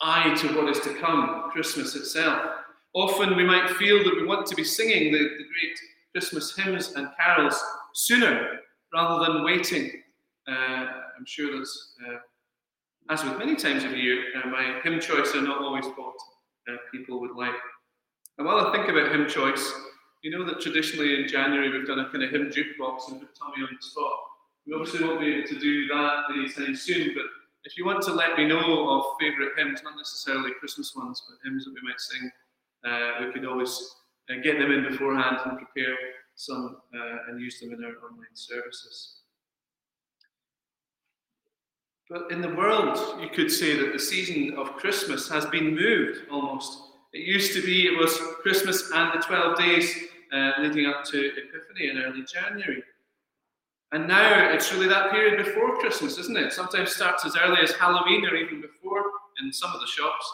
eye 0.00 0.34
to 0.36 0.48
what 0.56 0.68
is 0.68 0.80
to 0.80 0.94
come, 0.94 1.50
Christmas 1.50 1.94
itself. 1.94 2.61
Often 2.94 3.36
we 3.36 3.44
might 3.44 3.70
feel 3.70 4.04
that 4.04 4.16
we 4.16 4.26
want 4.26 4.46
to 4.46 4.54
be 4.54 4.64
singing 4.64 5.12
the, 5.12 5.18
the 5.18 5.44
great 5.44 5.78
Christmas 6.12 6.54
hymns 6.56 6.92
and 6.92 7.08
carols 7.18 7.62
sooner 7.94 8.60
rather 8.92 9.24
than 9.24 9.44
waiting. 9.44 9.90
Uh, 10.46 10.86
I'm 11.16 11.24
sure 11.26 11.56
that's 11.56 11.94
uh, 12.06 12.16
as 13.10 13.24
with 13.24 13.38
many 13.38 13.56
times 13.56 13.84
of 13.84 13.90
the 13.90 13.98
year, 13.98 14.22
uh, 14.36 14.48
my 14.48 14.80
hymn 14.84 15.00
choice 15.00 15.34
are 15.34 15.42
not 15.42 15.58
always 15.58 15.86
what 15.86 16.14
uh, 16.68 16.76
people 16.92 17.20
would 17.20 17.34
like. 17.34 17.54
And 18.38 18.46
while 18.46 18.66
I 18.66 18.72
think 18.72 18.88
about 18.88 19.10
hymn 19.10 19.28
choice, 19.28 19.72
you 20.22 20.30
know 20.30 20.44
that 20.44 20.60
traditionally 20.60 21.20
in 21.20 21.28
January 21.28 21.70
we've 21.70 21.86
done 21.86 21.98
a 21.98 22.08
kind 22.10 22.22
of 22.22 22.30
hymn 22.30 22.50
jukebox 22.50 23.10
and 23.10 23.20
put 23.20 23.36
Tommy 23.36 23.62
on 23.62 23.68
the 23.74 23.86
spot. 23.86 24.12
We 24.66 24.74
obviously 24.74 25.04
won't 25.04 25.20
be 25.20 25.34
able 25.34 25.48
to 25.48 25.58
do 25.58 25.88
that 25.88 26.24
anytime 26.32 26.76
soon, 26.76 27.12
but 27.14 27.24
if 27.64 27.76
you 27.76 27.84
want 27.84 28.02
to 28.02 28.12
let 28.12 28.36
me 28.36 28.46
know 28.46 28.88
of 28.88 29.04
favourite 29.20 29.52
hymns, 29.56 29.82
not 29.82 29.96
necessarily 29.96 30.52
Christmas 30.60 30.94
ones, 30.94 31.22
but 31.28 31.38
hymns 31.44 31.64
that 31.64 31.74
we 31.74 31.80
might 31.82 32.00
sing, 32.00 32.30
uh, 32.86 33.10
we 33.20 33.32
could 33.32 33.46
always 33.46 33.94
uh, 34.30 34.40
get 34.42 34.58
them 34.58 34.72
in 34.72 34.82
beforehand 34.84 35.38
and 35.44 35.58
prepare 35.58 35.96
some 36.34 36.76
uh, 36.94 37.16
and 37.28 37.40
use 37.40 37.60
them 37.60 37.72
in 37.72 37.84
our 37.84 37.90
online 37.90 38.34
services. 38.34 39.18
But 42.08 42.30
in 42.30 42.42
the 42.42 42.54
world, 42.54 42.98
you 43.22 43.28
could 43.28 43.50
say 43.50 43.76
that 43.76 43.92
the 43.92 43.98
season 43.98 44.54
of 44.58 44.76
Christmas 44.76 45.28
has 45.28 45.46
been 45.46 45.74
moved 45.74 46.20
almost. 46.30 46.78
It 47.12 47.26
used 47.26 47.54
to 47.54 47.62
be 47.62 47.86
it 47.86 47.98
was 47.98 48.18
Christmas 48.42 48.90
and 48.92 49.12
the 49.14 49.24
12 49.24 49.58
days 49.58 49.94
uh, 50.32 50.52
leading 50.60 50.86
up 50.86 51.04
to 51.04 51.28
Epiphany 51.28 51.88
in 51.88 51.98
early 51.98 52.24
January. 52.24 52.82
And 53.92 54.08
now 54.08 54.50
it's 54.50 54.72
really 54.72 54.88
that 54.88 55.10
period 55.10 55.44
before 55.44 55.78
Christmas, 55.78 56.16
isn't 56.18 56.36
it? 56.36 56.52
Sometimes 56.52 56.94
starts 56.94 57.26
as 57.26 57.36
early 57.36 57.60
as 57.62 57.72
Halloween 57.72 58.26
or 58.26 58.34
even 58.36 58.62
before 58.62 59.04
in 59.42 59.52
some 59.52 59.70
of 59.72 59.80
the 59.80 59.86
shops. 59.86 60.32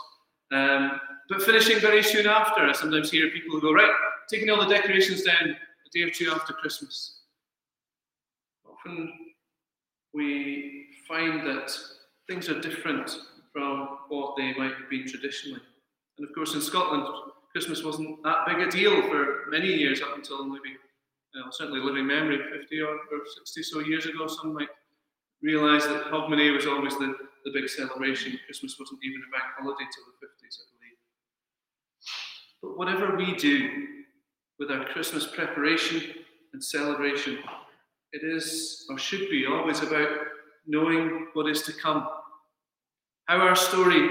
Um, 0.53 1.01
but 1.29 1.43
finishing 1.43 1.79
very 1.79 2.03
soon 2.03 2.27
after. 2.27 2.63
I 2.63 2.73
sometimes 2.73 3.11
hear 3.11 3.31
people 3.31 3.61
go, 3.61 3.73
right, 3.73 3.93
taking 4.31 4.49
all 4.51 4.61
the 4.61 4.75
decorations 4.75 5.23
down 5.23 5.45
a 5.45 5.91
day 5.93 6.03
or 6.03 6.11
two 6.11 6.31
after 6.31 6.53
Christmas. 6.55 7.21
Often 8.67 9.13
we 10.15 10.87
find 11.07 11.47
that 11.47 11.71
things 12.29 12.49
are 12.49 12.61
different 12.61 13.19
from 13.53 13.99
what 14.09 14.37
they 14.37 14.55
might 14.55 14.75
have 14.75 14.91
been 14.91 15.07
traditionally. 15.07 15.61
And 16.19 16.29
of 16.29 16.35
course, 16.35 16.55
in 16.55 16.61
Scotland, 16.61 17.07
Christmas 17.53 17.83
wasn't 17.83 18.23
that 18.25 18.47
big 18.47 18.59
a 18.59 18.71
deal 18.71 19.03
for 19.09 19.51
many 19.51 19.69
years 19.69 20.01
up 20.03 20.15
until 20.15 20.45
maybe, 20.45 20.77
know, 21.35 21.47
certainly 21.51 21.81
living 21.81 22.07
memory, 22.07 22.39
50 22.59 22.81
or, 22.81 22.95
or 22.95 23.21
60 23.37 23.63
so 23.63 23.81
years 23.81 24.07
ago. 24.07 24.27
Some 24.27 24.55
might 24.55 24.69
realise 25.43 25.85
that 25.85 26.07
Hogmanay 26.07 26.55
was 26.55 26.67
always 26.67 26.97
the, 26.99 27.15
the 27.49 27.61
big 27.61 27.69
celebration. 27.69 28.39
Christmas 28.47 28.77
wasn't 28.79 29.01
even 29.03 29.23
a 29.27 29.31
bank 29.33 29.45
holiday 29.59 29.85
till 29.95 30.05
the 30.05 30.27
50s, 30.27 30.57
I 30.61 30.65
believe. 30.77 30.99
But 32.63 32.79
whatever 32.79 33.17
we 33.17 33.37
do 33.37 33.87
with 34.59 34.71
our 34.71 34.85
Christmas 34.87 35.27
preparation 35.27 36.03
and 36.53 36.63
celebration, 36.63 37.39
it 38.13 38.23
is 38.25 38.87
or 38.91 38.99
should 38.99 39.31
be 39.31 39.47
always 39.47 39.81
about 39.81 40.09
knowing 40.67 41.29
what 41.35 41.49
is 41.49 41.63
to 41.63 41.73
come, 41.73 42.09
how 43.27 43.39
our 43.39 43.57
story 43.57 44.09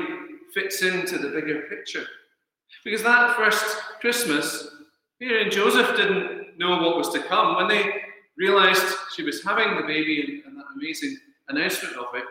fits 0.53 0.81
into 0.81 1.17
the 1.17 1.29
bigger 1.29 1.63
picture, 1.69 2.05
Because 2.83 3.03
that 3.03 3.35
first 3.35 3.65
Christmas, 3.99 4.69
Mary 5.19 5.43
and 5.43 5.51
Joseph 5.51 5.95
didn't 5.95 6.57
know 6.57 6.81
what 6.81 6.97
was 6.97 7.09
to 7.09 7.19
come. 7.19 7.55
When 7.55 7.67
they 7.67 8.01
realized 8.37 8.85
she 9.15 9.23
was 9.23 9.43
having 9.43 9.75
the 9.75 9.83
baby 9.83 10.21
and, 10.21 10.45
and 10.45 10.57
that 10.57 10.65
amazing 10.75 11.17
announcement 11.49 11.95
of 11.97 12.07
it, 12.15 12.23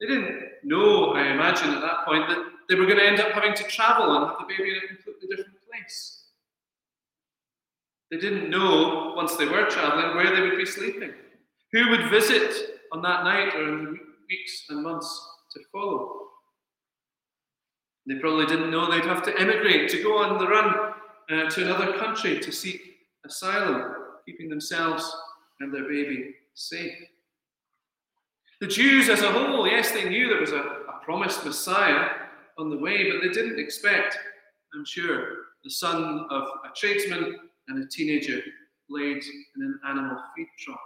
they 0.00 0.06
didn't 0.06 0.50
know, 0.64 1.12
I 1.12 1.32
imagine, 1.32 1.70
at 1.70 1.80
that 1.80 2.04
point 2.04 2.28
that 2.28 2.44
they 2.68 2.74
were 2.74 2.86
going 2.86 2.98
to 2.98 3.04
end 3.04 3.20
up 3.20 3.32
having 3.32 3.54
to 3.54 3.64
travel 3.64 4.16
and 4.16 4.26
have 4.26 4.38
the 4.38 4.46
baby 4.46 4.70
in 4.70 4.76
a 4.76 4.88
completely 4.88 5.28
different 5.28 5.58
place. 5.70 6.24
They 8.10 8.18
didn't 8.18 8.50
know, 8.50 9.12
once 9.16 9.36
they 9.36 9.46
were 9.46 9.66
traveling, 9.66 10.16
where 10.16 10.34
they 10.34 10.42
would 10.42 10.58
be 10.58 10.66
sleeping, 10.66 11.12
who 11.72 11.90
would 11.90 12.10
visit 12.10 12.80
on 12.92 13.02
that 13.02 13.24
night 13.24 13.54
or 13.54 13.68
in 13.68 13.84
the 13.84 13.98
weeks 14.28 14.64
and 14.68 14.82
months 14.82 15.28
to 15.52 15.60
follow. 15.72 16.20
They 18.06 18.16
probably 18.16 18.46
didn't 18.46 18.70
know 18.70 18.90
they'd 18.90 19.04
have 19.04 19.22
to 19.24 19.40
emigrate, 19.40 19.88
to 19.90 20.02
go 20.02 20.18
on 20.18 20.38
the 20.38 20.46
run 20.46 20.92
uh, 21.30 21.50
to 21.50 21.62
another 21.62 21.96
country 21.98 22.38
to 22.38 22.52
seek 22.52 22.80
asylum, 23.24 23.94
keeping 24.26 24.48
themselves 24.48 25.10
and 25.60 25.72
their 25.72 25.84
baby 25.84 26.34
safe. 26.54 26.94
The 28.64 28.70
Jews 28.70 29.10
as 29.10 29.20
a 29.20 29.30
whole, 29.30 29.68
yes, 29.68 29.90
they 29.90 30.08
knew 30.08 30.26
there 30.26 30.40
was 30.40 30.52
a, 30.52 30.56
a 30.56 31.04
promised 31.04 31.44
Messiah 31.44 32.08
on 32.56 32.70
the 32.70 32.78
way, 32.78 33.10
but 33.10 33.20
they 33.20 33.28
didn't 33.28 33.60
expect, 33.60 34.16
I'm 34.74 34.86
sure, 34.86 35.34
the 35.62 35.70
son 35.70 36.26
of 36.30 36.44
a 36.44 36.74
tradesman 36.74 37.36
and 37.68 37.84
a 37.84 37.86
teenager 37.88 38.40
laid 38.88 39.22
in 39.56 39.62
an 39.62 39.78
animal 39.86 40.16
feed 40.34 40.46
trough. 40.58 40.78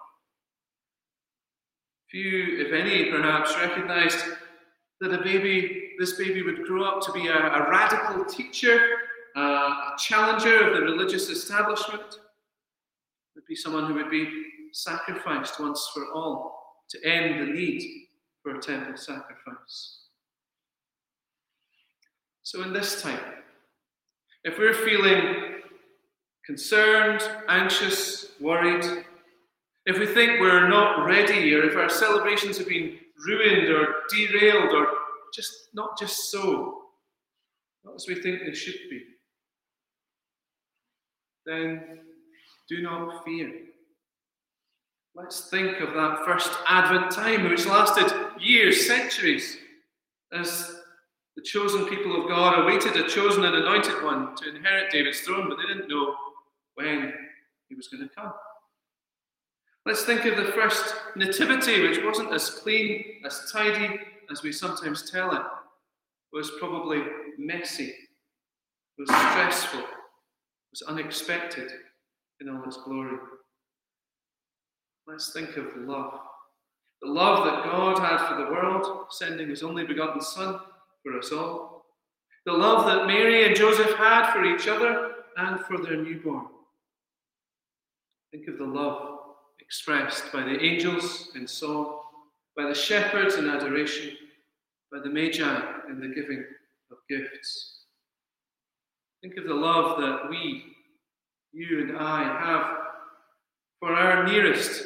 Few, 2.11 2.67
if 2.67 2.73
any, 2.73 3.12
perhaps 3.12 3.55
recognized 3.55 4.25
that 5.01 5.12
a 5.12 5.23
baby, 5.23 5.93
this 6.01 6.14
baby 6.14 6.43
would 6.43 6.64
grow 6.64 6.83
up 6.83 7.01
to 7.03 7.12
be 7.12 7.29
a, 7.29 7.33
a 7.33 7.71
radical 7.71 8.25
teacher, 8.25 8.88
uh, 9.37 9.41
a 9.41 9.95
challenger 10.01 10.67
of 10.67 10.75
the 10.75 10.83
religious 10.83 11.29
establishment, 11.29 12.19
would 13.37 13.47
be 13.47 13.55
someone 13.55 13.87
who 13.87 13.95
would 13.95 14.11
be 14.11 14.29
sacrificed 14.73 15.61
once 15.61 15.88
for 15.95 16.11
all 16.12 16.59
to 16.90 17.05
end 17.05 17.40
the 17.40 17.53
need 17.53 18.07
for 18.42 18.57
a 18.57 18.61
temple 18.61 18.96
sacrifice. 18.96 19.98
So, 22.42 22.62
in 22.62 22.72
this 22.72 23.03
time, 23.03 23.20
if 24.44 24.59
we're 24.59 24.74
feeling 24.74 25.62
concerned, 26.46 27.20
anxious, 27.48 28.33
worried, 28.40 29.05
if 29.85 29.98
we 29.98 30.07
think 30.07 30.40
we're 30.40 30.68
not 30.68 31.05
ready, 31.05 31.55
or 31.55 31.64
if 31.64 31.77
our 31.77 31.90
celebrations 31.90 32.57
have 32.59 32.68
been 32.68 32.98
ruined 33.27 33.68
or 33.68 33.94
derailed 34.11 34.72
or 34.72 34.87
just 35.35 35.68
not 35.74 35.98
just 35.98 36.31
so, 36.31 36.83
not 37.85 37.94
as 37.94 38.07
we 38.09 38.14
think 38.14 38.40
they 38.40 38.55
should 38.55 38.79
be, 38.90 39.03
then 41.44 42.01
do 42.68 42.83
not 42.83 43.24
fear. 43.24 43.53
Let's 45.14 45.51
think 45.51 45.81
of 45.81 45.94
that 45.94 46.25
first 46.25 46.51
Advent 46.68 47.11
time, 47.11 47.49
which 47.49 47.66
lasted 47.66 48.12
years, 48.40 48.87
centuries, 48.87 49.57
as 50.33 50.77
the 51.37 51.42
chosen 51.42 51.87
people 51.87 52.21
of 52.21 52.29
God 52.29 52.61
awaited 52.61 52.97
a 52.97 53.09
chosen 53.09 53.44
and 53.44 53.55
anointed 53.55 54.03
one 54.03 54.37
to 54.37 54.49
inherit 54.49 54.90
David's 54.90 55.21
throne, 55.21 55.49
but 55.49 55.57
they 55.57 55.73
didn't 55.73 55.88
know 55.88 56.14
when 56.75 57.12
he 57.68 57.75
was 57.75 57.88
going 57.88 58.09
to 58.09 58.14
come. 58.14 58.33
Let's 59.87 60.05
think 60.05 60.25
of 60.25 60.37
the 60.37 60.53
first 60.53 60.94
nativity, 61.16 61.88
which 61.88 62.05
wasn't 62.05 62.33
as 62.33 62.51
clean, 62.51 63.05
as 63.25 63.51
tidy 63.53 63.99
as 64.31 64.42
we 64.42 64.53
sometimes 64.53 65.11
tell 65.11 65.33
it. 65.33 65.40
It 65.40 66.37
was 66.37 66.51
probably 66.61 67.03
messy, 67.38 67.85
it 67.87 67.97
was 68.99 69.09
stressful, 69.09 69.81
it 69.81 69.87
was 70.73 70.83
unexpected 70.87 71.71
in 72.40 72.51
all 72.51 72.62
its 72.64 72.77
glory. 72.77 73.16
Let's 75.09 75.33
think 75.33 75.57
of 75.57 75.75
love. 75.77 76.21
The 77.01 77.09
love 77.09 77.47
that 77.47 77.64
God 77.64 77.99
had 77.99 78.29
for 78.29 78.44
the 78.44 78.51
world, 78.51 79.07
sending 79.11 79.49
his 79.49 79.62
only 79.62 79.87
begotten 79.87 80.21
Son 80.21 80.61
for 81.03 81.18
us 81.18 81.33
all. 81.33 81.87
The 82.44 82.53
love 82.53 82.85
that 82.87 83.07
Mary 83.07 83.47
and 83.47 83.57
Joseph 83.57 83.97
had 83.97 84.33
for 84.33 84.44
each 84.44 84.68
other 84.68 85.12
and 85.38 85.61
for 85.61 85.79
their 85.79 85.97
newborn. 85.97 86.47
Think 88.33 88.49
of 88.49 88.59
the 88.59 88.64
love 88.64 89.21
expressed 89.61 90.31
by 90.31 90.42
the 90.42 90.62
angels 90.62 91.31
in 91.35 91.49
song, 91.49 92.01
by 92.55 92.68
the 92.68 92.75
shepherds 92.75 93.37
in 93.37 93.49
adoration, 93.49 94.14
by 94.92 94.99
the 95.03 95.09
Magi 95.09 95.62
in 95.88 96.01
the 96.01 96.09
giving 96.09 96.44
of 96.90 96.99
gifts. 97.09 97.85
Think 99.23 99.38
of 99.38 99.44
the 99.44 99.55
love 99.55 100.01
that 100.01 100.29
we, 100.29 100.64
you 101.53 101.81
and 101.81 101.97
I, 101.97 102.25
have 102.25 102.79
for 103.81 103.92
our 103.92 104.27
nearest, 104.27 104.83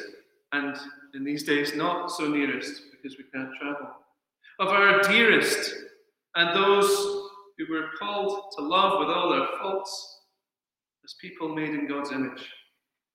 and 0.53 0.77
in 1.13 1.23
these 1.23 1.43
days, 1.43 1.75
not 1.75 2.09
so 2.09 2.27
nearest 2.27 2.81
because 2.91 3.17
we 3.17 3.25
can't 3.33 3.49
travel, 3.59 3.89
of 4.59 4.69
our 4.69 5.01
dearest, 5.01 5.73
and 6.35 6.55
those 6.55 6.87
who 7.57 7.71
were 7.71 7.89
called 7.99 8.51
to 8.57 8.63
love 8.63 8.99
with 8.99 9.09
all 9.09 9.29
their 9.29 9.47
faults 9.59 10.21
as 11.03 11.15
people 11.21 11.53
made 11.53 11.69
in 11.69 11.87
God's 11.87 12.11
image 12.11 12.49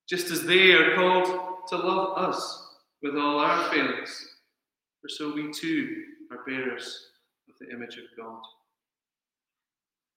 just 0.09 0.31
as 0.31 0.43
they 0.43 0.71
are 0.71 0.95
called 0.95 1.67
to 1.67 1.77
love 1.77 2.17
us 2.17 2.67
with 3.03 3.15
all 3.15 3.37
our 3.37 3.69
failings, 3.69 4.09
for 4.99 5.07
so 5.07 5.33
we 5.33 5.51
too 5.53 6.03
are 6.31 6.39
bearers 6.47 7.11
of 7.47 7.53
the 7.61 7.71
image 7.73 7.97
of 7.97 8.05
God. 8.17 8.41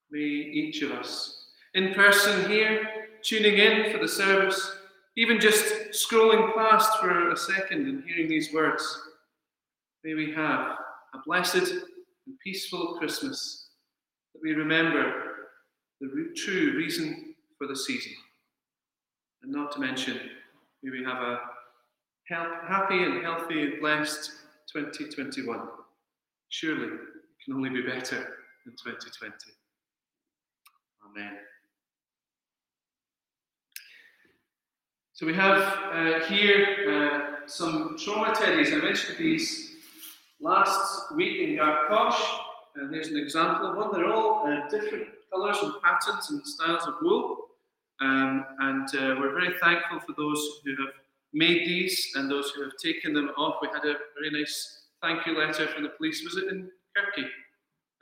May 0.09 0.19
each 0.19 0.81
of 0.81 0.91
us, 0.91 1.45
in 1.75 1.93
person 1.93 2.49
here, 2.49 2.87
tuning 3.21 3.57
in 3.57 3.91
for 3.91 3.99
the 3.99 4.07
service, 4.07 4.77
even 5.15 5.39
just 5.39 5.65
scrolling 5.91 6.53
past 6.55 6.99
for 6.99 7.31
a 7.31 7.37
second 7.37 7.87
and 7.87 8.03
hearing 8.03 8.27
these 8.27 8.53
words, 8.53 8.83
may 10.03 10.13
we 10.13 10.31
have 10.33 10.77
a 11.13 11.19
blessed 11.25 11.71
and 12.25 12.39
peaceful 12.43 12.95
Christmas 12.97 13.69
that 14.33 14.41
we 14.41 14.53
remember 14.53 15.13
the 16.01 16.33
true 16.35 16.73
reason 16.75 17.35
for 17.57 17.67
the 17.67 17.75
season. 17.75 18.13
And 19.43 19.51
not 19.51 19.71
to 19.73 19.79
mention, 19.79 20.19
may 20.81 20.91
we 20.91 21.03
have 21.03 21.21
a 21.21 21.39
happy 22.27 23.03
and 23.03 23.23
healthy 23.23 23.61
and 23.61 23.79
blessed 23.79 24.31
2021. 24.73 25.59
Surely 26.49 26.87
it 26.87 26.99
can 27.45 27.53
only 27.53 27.69
be 27.69 27.81
better 27.81 28.17
than 28.65 28.75
2020. 28.83 29.33
Amen. 31.05 31.37
So 35.23 35.27
we 35.27 35.35
have 35.35 35.61
uh, 35.93 36.19
here 36.25 36.67
uh, 36.91 37.47
some 37.47 37.95
trauma 37.97 38.33
teddies. 38.33 38.73
I 38.73 38.83
mentioned 38.83 39.17
these 39.17 39.71
last 40.41 41.15
week 41.15 41.39
in 41.39 41.55
Gartcosh, 41.55 42.21
and 42.75 42.93
there's 42.93 43.07
an 43.07 43.15
example 43.15 43.69
of 43.69 43.77
one. 43.77 43.93
They're 43.93 44.11
all 44.11 44.45
uh, 44.45 44.67
different 44.67 45.07
colours 45.31 45.59
and 45.63 45.75
patterns 45.81 46.29
and 46.29 46.45
styles 46.45 46.85
of 46.87 46.95
wool. 47.01 47.37
Um, 48.01 48.45
and 48.59 48.89
uh, 48.95 49.15
we're 49.17 49.31
very 49.31 49.57
thankful 49.61 50.01
for 50.01 50.13
those 50.17 50.59
who 50.65 50.71
have 50.71 50.93
made 51.31 51.69
these 51.69 52.11
and 52.15 52.29
those 52.29 52.49
who 52.49 52.61
have 52.63 52.73
taken 52.83 53.13
them 53.13 53.29
off. 53.37 53.59
We 53.61 53.69
had 53.69 53.85
a 53.85 53.95
very 54.19 54.29
nice 54.29 54.87
thank 55.01 55.25
you 55.25 55.37
letter 55.37 55.67
from 55.67 55.83
the 55.83 55.89
police. 55.97 56.21
Was 56.25 56.35
it 56.35 56.51
in 56.51 56.69
Kirky? 56.97 57.27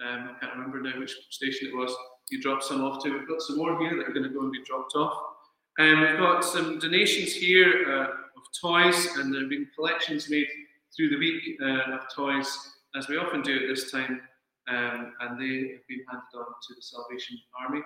Um, 0.04 0.32
I 0.32 0.40
can't 0.40 0.56
remember 0.56 0.82
now 0.82 1.00
which 1.00 1.16
station 1.30 1.68
it 1.68 1.76
was. 1.76 1.96
You 2.32 2.42
dropped 2.42 2.64
some 2.64 2.82
off 2.84 3.04
to. 3.04 3.14
We've 3.14 3.28
got 3.28 3.44
some 3.44 3.58
more 3.58 3.80
here 3.80 3.96
that 3.96 4.10
are 4.10 4.14
going 4.14 4.24
to 4.24 4.34
go 4.34 4.42
and 4.42 4.52
be 4.52 4.64
dropped 4.64 4.96
off. 4.96 5.31
Um, 5.80 6.02
we've 6.02 6.18
got 6.18 6.44
some 6.44 6.80
donations 6.80 7.34
here 7.34 7.86
uh, 7.88 8.04
of 8.04 8.44
toys, 8.60 9.08
and 9.18 9.34
there 9.34 9.42
have 9.42 9.50
been 9.50 9.68
collections 9.76 10.30
made 10.30 10.48
through 10.96 11.10
the 11.10 11.18
week 11.18 11.58
uh, 11.62 11.96
of 11.96 12.02
toys, 12.14 12.72
as 12.96 13.08
we 13.08 13.18
often 13.18 13.42
do 13.42 13.56
at 13.56 13.68
this 13.68 13.92
time, 13.92 14.22
um, 14.68 15.14
and 15.22 15.40
they 15.40 15.72
have 15.72 15.88
been 15.88 16.04
handed 16.10 16.36
on 16.36 16.46
to 16.68 16.76
the 16.76 16.82
Salvation 16.82 17.40
Army 17.60 17.82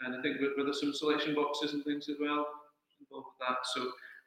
and 0.00 0.14
I 0.14 0.22
think 0.22 0.38
there 0.38 0.72
some 0.72 0.92
selection 0.92 1.34
boxes 1.34 1.72
and 1.72 1.84
things 1.84 2.08
as 2.08 2.16
well 2.20 2.46
involved 3.00 3.28
with 3.32 3.48
that. 3.48 3.58
So 3.74 3.80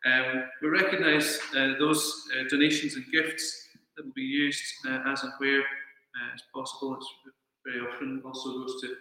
um, 0.09 0.43
we 0.61 0.69
recognise 0.69 1.39
uh, 1.55 1.73
those 1.79 2.23
uh, 2.37 2.43
donations 2.49 2.95
and 2.95 3.05
gifts 3.11 3.69
that 3.95 4.05
will 4.05 4.13
be 4.13 4.21
used 4.21 4.63
uh, 4.87 5.01
as 5.07 5.23
and 5.23 5.33
where 5.37 5.61
uh, 5.61 6.33
as 6.33 6.41
possible. 6.53 6.95
It's 6.95 7.07
very 7.65 7.85
often 7.85 8.21
also 8.25 8.59
goes 8.59 8.81
to 8.81 8.95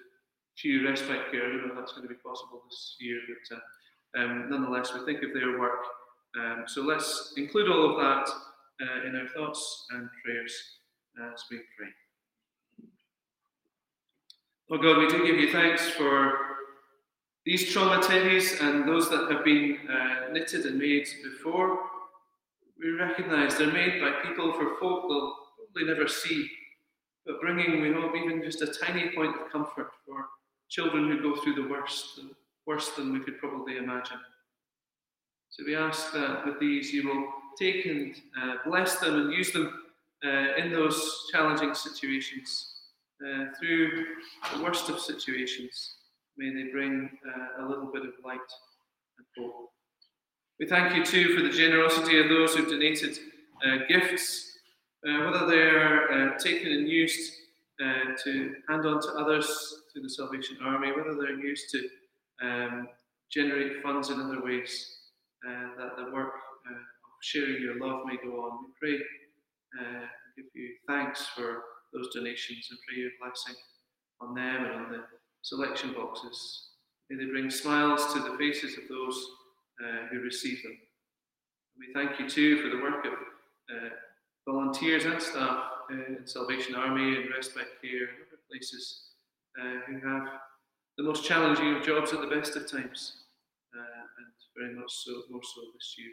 few 0.56 0.86
respite 0.88 1.30
care. 1.30 1.44
I 1.44 1.48
don't 1.48 1.68
know 1.68 1.72
if 1.72 1.78
that's 1.78 1.92
going 1.92 2.08
to 2.08 2.14
be 2.14 2.20
possible 2.20 2.62
this 2.68 2.96
year, 2.98 3.20
but 3.28 3.58
um, 4.16 4.48
nonetheless, 4.50 4.92
we 4.94 5.04
think 5.04 5.22
of 5.22 5.32
their 5.34 5.58
work. 5.58 5.80
Um, 6.38 6.64
so 6.66 6.82
let's 6.82 7.34
include 7.36 7.70
all 7.70 7.90
of 7.90 7.96
that 7.96 8.28
uh, 8.82 9.06
in 9.08 9.16
our 9.16 9.28
thoughts 9.28 9.86
and 9.90 10.08
prayers 10.24 10.54
as 11.32 11.42
we 11.50 11.58
pray. 11.78 11.88
Oh 14.70 14.78
God, 14.78 14.98
we 14.98 15.08
do 15.08 15.26
give 15.26 15.36
you 15.36 15.52
thanks 15.52 15.88
for 15.90 16.46
these 17.46 17.72
trauma 17.72 18.02
teddies 18.02 18.60
and 18.60 18.88
those 18.88 19.08
that 19.08 19.30
have 19.30 19.44
been 19.44 19.78
uh, 19.88 20.32
knitted 20.32 20.66
and 20.66 20.78
made 20.78 21.06
before, 21.22 21.78
we 22.78 22.90
recognise 22.90 23.56
they're 23.56 23.72
made 23.72 24.00
by 24.00 24.10
people 24.28 24.52
for 24.52 24.76
folk 24.80 25.08
they'll 25.08 25.32
probably 25.72 25.94
never 25.94 26.08
see, 26.08 26.50
but 27.24 27.40
bringing, 27.40 27.80
we 27.80 27.92
hope, 27.92 28.16
even 28.16 28.42
just 28.42 28.62
a 28.62 28.66
tiny 28.66 29.14
point 29.14 29.36
of 29.40 29.50
comfort 29.52 29.90
for 30.04 30.26
children 30.68 31.08
who 31.08 31.22
go 31.22 31.40
through 31.40 31.54
the 31.54 31.68
worst, 31.68 32.18
worse 32.66 32.90
than 32.90 33.12
we 33.12 33.20
could 33.20 33.38
probably 33.38 33.76
imagine. 33.76 34.18
So 35.50 35.64
we 35.66 35.76
ask 35.76 36.12
that 36.12 36.44
with 36.44 36.60
these 36.60 36.92
you 36.92 37.08
will 37.08 37.28
take 37.58 37.86
and 37.86 38.14
uh, 38.42 38.56
bless 38.66 38.98
them 38.98 39.14
and 39.14 39.32
use 39.32 39.52
them 39.52 39.72
uh, 40.24 40.56
in 40.56 40.72
those 40.72 41.28
challenging 41.32 41.74
situations. 41.74 42.72
Uh, 43.26 43.46
through 43.58 44.04
the 44.52 44.62
worst 44.62 44.90
of 44.90 45.00
situations, 45.00 45.94
may 46.36 46.52
they 46.52 46.70
bring 46.70 47.08
uh, 47.26 47.64
a 47.64 47.66
little 47.66 47.90
bit 47.90 48.02
of 48.02 48.12
light 48.22 48.38
and 49.16 49.26
hope. 49.38 49.70
We 50.60 50.66
thank 50.66 50.94
you 50.94 51.02
too 51.02 51.34
for 51.34 51.42
the 51.42 51.50
generosity 51.50 52.20
of 52.20 52.28
those 52.28 52.54
who've 52.54 52.68
donated 52.68 53.18
uh, 53.66 53.78
gifts, 53.88 54.58
uh, 55.08 55.24
whether 55.24 55.46
they're 55.46 56.36
taken 56.36 56.70
and 56.72 56.88
used 56.88 57.32
to 57.78 58.54
hand 58.68 58.84
on 58.84 59.00
to 59.00 59.08
others 59.18 59.46
through 59.92 60.02
the 60.02 60.10
Salvation 60.10 60.58
Army, 60.62 60.92
whether 60.92 61.14
they're 61.14 61.38
used 61.38 61.70
to 61.70 61.88
um, 62.42 62.88
generate 63.30 63.82
funds 63.82 64.10
in 64.10 64.20
other 64.20 64.42
ways, 64.42 64.98
and 65.42 65.78
that 65.78 65.96
the 65.96 66.12
work 66.12 66.34
of 66.70 66.76
sharing 67.22 67.62
your 67.62 67.78
love 67.78 68.06
may 68.06 68.16
go 68.22 68.40
on. 68.44 68.64
We 68.64 68.72
pray 68.80 69.04
uh, 69.80 70.06
give 70.36 70.46
you 70.54 70.74
thanks 70.86 71.26
for 71.34 71.62
those 71.92 72.08
donations 72.14 72.68
and 72.70 72.78
pray 72.86 73.00
your 73.00 73.10
blessing 73.20 73.54
on 74.20 74.34
them 74.34 74.64
and 74.66 74.74
on 74.86 74.92
the 74.92 75.04
selection 75.42 75.92
boxes. 75.94 76.68
May 77.08 77.24
they 77.24 77.30
bring 77.30 77.50
smiles 77.50 78.12
to 78.12 78.20
the 78.20 78.36
faces 78.36 78.76
of 78.78 78.84
those 78.88 79.26
uh, 79.82 80.06
who 80.10 80.20
receive 80.20 80.62
them. 80.62 80.76
We 81.78 81.92
thank 81.94 82.18
you 82.18 82.28
too 82.28 82.62
for 82.62 82.74
the 82.74 82.82
work 82.82 83.04
of 83.04 83.12
uh, 83.12 83.88
volunteers 84.48 85.04
and 85.04 85.20
staff 85.20 85.64
uh, 85.90 85.94
in 85.94 86.26
Salvation 86.26 86.74
Army 86.74 87.16
and 87.16 87.30
Respite 87.30 87.80
Care 87.82 88.08
and 88.08 88.26
other 88.26 88.42
places 88.50 89.10
uh, 89.60 89.80
who 89.86 90.08
have 90.08 90.28
the 90.96 91.04
most 91.04 91.24
challenging 91.24 91.76
of 91.76 91.84
jobs 91.84 92.12
at 92.12 92.20
the 92.20 92.34
best 92.34 92.56
of 92.56 92.70
times, 92.70 93.16
uh, 93.76 94.02
and 94.18 94.26
very 94.56 94.74
much 94.74 94.90
so, 94.90 95.12
more 95.30 95.42
so 95.42 95.60
this 95.74 95.94
year. 95.98 96.12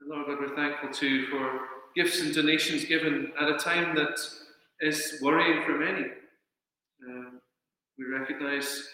And 0.00 0.10
Lord 0.10 0.26
God, 0.26 0.38
we're 0.40 0.56
thankful 0.56 0.90
too 0.90 1.26
for 1.26 1.60
gifts 1.94 2.20
and 2.20 2.34
donations 2.34 2.84
given 2.84 3.32
at 3.40 3.50
a 3.50 3.58
time 3.58 3.94
that 3.96 4.18
is 4.80 5.18
worrying 5.22 5.64
for 5.64 5.76
many. 5.76 6.06
Um, 7.06 7.40
we 7.98 8.06
recognise 8.06 8.88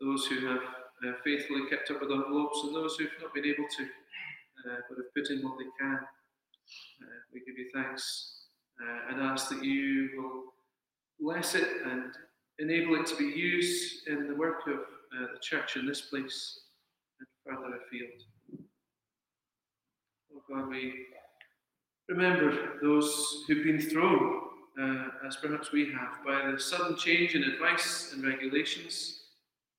those 0.00 0.26
who 0.26 0.46
have 0.46 0.62
uh, 1.06 1.12
faithfully 1.24 1.62
kept 1.70 1.90
up 1.90 2.00
with 2.00 2.10
envelopes 2.10 2.60
and 2.64 2.74
those 2.74 2.96
who 2.96 3.04
have 3.04 3.12
not 3.22 3.34
been 3.34 3.46
able 3.46 3.64
to, 3.76 3.82
uh, 3.82 4.76
but 4.88 4.98
have 4.98 5.14
put 5.16 5.30
in 5.30 5.42
what 5.42 5.58
they 5.58 5.64
can. 5.80 5.98
Uh, 5.98 7.20
we 7.32 7.40
give 7.40 7.58
you 7.58 7.70
thanks 7.74 8.46
uh, 8.80 9.12
and 9.12 9.22
ask 9.22 9.48
that 9.48 9.64
you 9.64 10.10
will 10.16 10.44
bless 11.20 11.54
it 11.54 11.68
and 11.86 12.12
enable 12.62 12.94
it 12.94 13.06
to 13.06 13.16
be 13.16 13.24
used 13.24 14.06
in 14.06 14.28
the 14.28 14.34
work 14.36 14.66
of 14.68 14.74
uh, 14.74 15.26
the 15.34 15.40
church 15.40 15.76
in 15.76 15.84
this 15.84 16.02
place 16.02 16.60
and 17.18 17.28
further 17.44 17.76
afield. 17.76 18.22
Oh 20.32 20.42
God, 20.48 20.68
we 20.68 21.06
remember 22.08 22.78
those 22.80 23.44
who've 23.46 23.64
been 23.64 23.80
thrown, 23.80 24.40
uh, 24.80 25.08
as 25.26 25.36
perhaps 25.36 25.72
we 25.72 25.92
have, 25.92 26.24
by 26.24 26.52
the 26.52 26.58
sudden 26.58 26.96
change 26.96 27.34
in 27.34 27.42
advice 27.42 28.12
and 28.12 28.24
regulations 28.24 29.24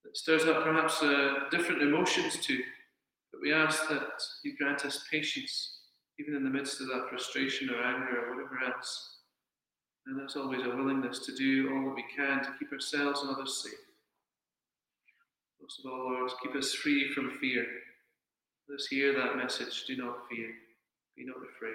that 0.03 0.17
stirs 0.17 0.43
up 0.45 0.63
perhaps 0.63 1.01
uh, 1.01 1.45
different 1.51 1.81
emotions 1.81 2.37
too. 2.45 2.59
But 3.31 3.41
we 3.41 3.53
ask 3.53 3.87
that 3.87 4.21
you 4.43 4.57
grant 4.57 4.85
us 4.85 5.05
patience, 5.09 5.79
even 6.19 6.35
in 6.35 6.43
the 6.43 6.49
midst 6.49 6.81
of 6.81 6.87
that 6.87 7.07
frustration 7.09 7.69
or 7.69 7.81
anger 7.81 8.25
or 8.25 8.35
whatever 8.35 8.59
else. 8.75 9.19
And 10.05 10.19
there's 10.19 10.35
always 10.35 10.65
a 10.65 10.75
willingness 10.75 11.19
to 11.19 11.35
do 11.35 11.73
all 11.73 11.85
that 11.85 11.95
we 11.95 12.05
can 12.15 12.43
to 12.43 12.51
keep 12.59 12.71
ourselves 12.73 13.21
and 13.21 13.29
others 13.29 13.63
safe. 13.63 13.79
Most 15.61 15.79
of 15.79 15.91
all, 15.91 16.11
Lord, 16.11 16.29
keep 16.41 16.55
us 16.55 16.73
free 16.73 17.09
from 17.13 17.31
fear. 17.39 17.65
Let 18.67 18.75
us 18.75 18.87
hear 18.87 19.13
that 19.13 19.37
message 19.37 19.85
do 19.85 19.95
not 19.95 20.27
fear, 20.29 20.49
be 21.15 21.25
not 21.25 21.37
afraid. 21.37 21.73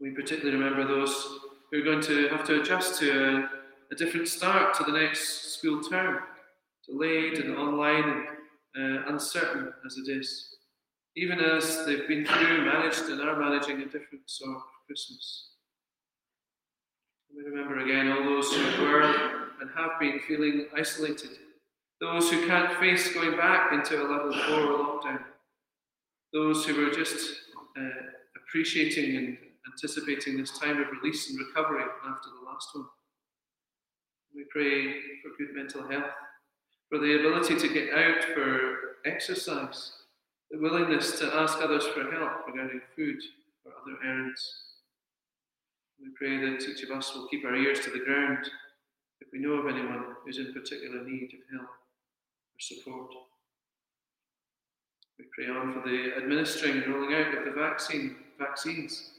We 0.00 0.10
particularly 0.10 0.56
remember 0.56 0.86
those 0.86 1.38
who 1.70 1.80
are 1.80 1.84
going 1.84 2.00
to 2.02 2.28
have 2.28 2.44
to 2.44 2.60
adjust 2.60 2.98
to 3.00 3.10
a, 3.10 3.50
a 3.92 3.96
different 3.96 4.28
start 4.28 4.74
to 4.74 4.84
the 4.84 4.92
next 4.92 5.54
school 5.54 5.80
term, 5.82 6.20
delayed 6.86 7.38
and 7.38 7.56
online 7.56 8.24
and 8.74 8.98
uh, 8.98 9.02
uncertain 9.08 9.72
as 9.86 9.96
it 9.96 10.10
is, 10.10 10.48
even 11.16 11.40
as 11.40 11.84
they've 11.86 12.08
been 12.08 12.24
through, 12.24 12.64
managed, 12.64 13.02
and 13.04 13.20
are 13.20 13.38
managing 13.38 13.82
a 13.82 13.84
different 13.84 14.22
sort 14.26 14.56
of 14.56 14.62
Christmas. 14.86 15.51
We 17.34 17.44
remember 17.44 17.80
again 17.80 18.12
all 18.12 18.24
those 18.24 18.52
who 18.52 18.82
were 18.82 19.02
and 19.60 19.70
have 19.76 19.98
been 19.98 20.20
feeling 20.26 20.66
isolated, 20.76 21.30
those 22.00 22.30
who 22.30 22.46
can't 22.46 22.78
face 22.78 23.14
going 23.14 23.36
back 23.36 23.72
into 23.72 24.02
a 24.02 24.04
level 24.04 24.32
four 24.32 24.60
lockdown, 24.78 25.20
those 26.32 26.66
who 26.66 26.74
were 26.74 26.90
just 26.90 27.34
uh, 27.78 27.88
appreciating 28.36 29.16
and 29.16 29.38
anticipating 29.72 30.36
this 30.36 30.58
time 30.58 30.80
of 30.80 30.88
release 31.00 31.30
and 31.30 31.38
recovery 31.38 31.82
after 31.82 32.28
the 32.28 32.50
last 32.50 32.68
one. 32.74 32.86
We 34.34 34.44
pray 34.50 34.92
for 35.22 35.30
good 35.38 35.54
mental 35.54 35.88
health, 35.88 36.12
for 36.88 36.98
the 36.98 37.18
ability 37.20 37.56
to 37.56 37.68
get 37.72 37.94
out 37.94 38.24
for 38.34 38.76
exercise, 39.06 39.92
the 40.50 40.58
willingness 40.58 41.18
to 41.20 41.34
ask 41.34 41.58
others 41.62 41.86
for 41.86 42.10
help 42.10 42.46
regarding 42.46 42.80
food 42.96 43.16
or 43.64 43.72
other 43.72 43.96
errands. 44.04 44.71
We 46.02 46.10
pray 46.16 46.38
that 46.38 46.62
each 46.68 46.82
of 46.82 46.90
us 46.90 47.14
will 47.14 47.28
keep 47.28 47.44
our 47.44 47.54
ears 47.54 47.80
to 47.80 47.90
the 47.90 48.04
ground 48.04 48.50
if 49.20 49.28
we 49.32 49.38
know 49.38 49.52
of 49.52 49.68
anyone 49.68 50.04
who's 50.24 50.38
in 50.38 50.52
particular 50.52 51.04
need 51.04 51.32
of 51.32 51.58
help 51.58 51.70
or 51.70 52.60
support. 52.60 53.10
We 55.18 55.26
pray 55.34 55.54
on 55.54 55.74
for 55.74 55.88
the 55.88 56.16
administering 56.16 56.82
and 56.82 56.92
rolling 56.92 57.14
out 57.14 57.38
of 57.38 57.44
the 57.44 57.52
vaccine 57.52 58.16
vaccines 58.38 59.12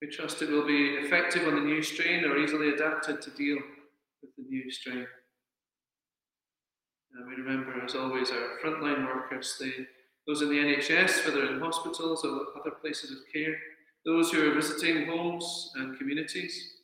we 0.00 0.08
trust 0.08 0.40
it 0.40 0.50
will 0.50 0.66
be 0.66 0.94
effective 0.94 1.46
on 1.46 1.56
the 1.56 1.60
new 1.60 1.82
strain 1.82 2.24
or 2.24 2.38
easily 2.38 2.70
adapted 2.70 3.20
to 3.20 3.30
deal 3.30 3.58
with 4.22 4.34
the 4.36 4.44
new 4.48 4.70
strain. 4.70 5.06
And 7.14 7.26
we 7.28 7.34
remember, 7.34 7.84
as 7.84 7.94
always, 7.94 8.30
our 8.30 8.58
frontline 8.64 9.04
workers, 9.04 9.56
the, 9.60 9.86
those 10.26 10.40
in 10.40 10.48
the 10.48 10.54
NHS, 10.54 11.26
whether 11.26 11.52
in 11.52 11.60
hospitals 11.60 12.24
or 12.24 12.46
other 12.58 12.70
places 12.80 13.10
of 13.10 13.18
care, 13.30 13.54
those 14.04 14.30
who 14.30 14.50
are 14.50 14.54
visiting 14.54 15.06
homes 15.06 15.72
and 15.76 15.98
communities. 15.98 16.74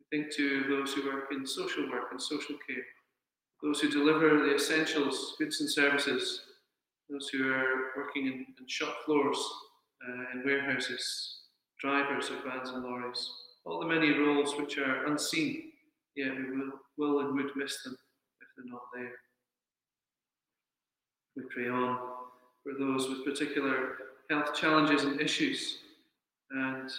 We 0.00 0.18
think 0.18 0.34
to 0.36 0.64
those 0.68 0.92
who 0.92 1.06
work 1.06 1.28
in 1.32 1.46
social 1.46 1.88
work 1.90 2.08
and 2.10 2.20
social 2.20 2.56
care, 2.68 2.84
those 3.62 3.80
who 3.80 3.90
deliver 3.90 4.38
the 4.38 4.54
essentials, 4.54 5.34
goods 5.38 5.60
and 5.60 5.70
services, 5.70 6.42
those 7.10 7.28
who 7.28 7.52
are 7.52 7.92
working 7.96 8.26
in, 8.26 8.46
in 8.58 8.68
shop 8.68 8.94
floors, 9.04 9.38
uh, 10.06 10.24
in 10.34 10.44
warehouses, 10.44 11.40
drivers 11.80 12.30
of 12.30 12.44
vans 12.44 12.70
and 12.70 12.84
lorries, 12.84 13.30
all 13.64 13.80
the 13.80 13.86
many 13.86 14.10
roles 14.18 14.54
which 14.56 14.78
are 14.78 15.06
unseen, 15.06 15.70
yet 16.16 16.34
we 16.36 16.56
will, 16.56 16.72
will 16.96 17.20
and 17.20 17.34
would 17.34 17.56
miss 17.56 17.82
them 17.82 17.96
if 18.40 18.48
they're 18.56 18.72
not 18.72 18.82
there. 18.94 19.12
We 21.36 21.42
pray 21.54 21.68
on 21.68 21.98
for 22.62 22.72
those 22.78 23.08
with 23.08 23.24
particular 23.24 23.96
health 24.28 24.54
challenges 24.54 25.04
and 25.04 25.20
issues. 25.20 25.78
And 26.50 26.90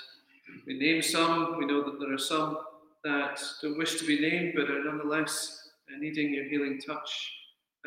we 0.66 0.78
name 0.78 1.02
some, 1.02 1.58
we 1.58 1.66
know 1.66 1.84
that 1.84 2.00
there 2.00 2.14
are 2.14 2.18
some 2.18 2.58
that 3.04 3.42
don't 3.62 3.78
wish 3.78 4.00
to 4.00 4.06
be 4.06 4.20
named 4.20 4.54
but 4.56 4.70
are 4.70 4.84
nonetheless 4.84 5.70
needing 6.00 6.34
your 6.34 6.46
healing 6.46 6.80
touch. 6.80 7.34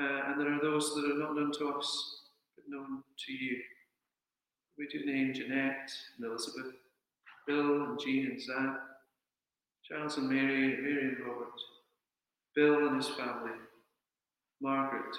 Uh, 0.01 0.23
and 0.27 0.41
there 0.41 0.53
are 0.53 0.61
those 0.61 0.95
that 0.95 1.05
are 1.05 1.19
not 1.19 1.35
known 1.35 1.53
to 1.53 1.69
us 1.71 2.21
but 2.57 2.65
known 2.69 3.03
to 3.27 3.33
you. 3.33 3.59
We 4.79 4.89
do 4.89 5.05
name 5.05 5.35
Jeanette 5.35 5.91
and 6.17 6.27
Elizabeth, 6.27 6.73
Bill 7.47 7.85
and 7.85 8.01
Jean 8.01 8.31
and 8.33 8.41
Zach, 8.41 8.77
Charles 9.85 10.17
and 10.17 10.29
Mary, 10.29 10.77
Mary 10.81 11.09
and 11.09 11.27
Robert, 11.27 11.53
Bill 12.55 12.89
and 12.89 12.97
his 12.97 13.09
family, 13.09 13.53
Margaret, 14.61 15.15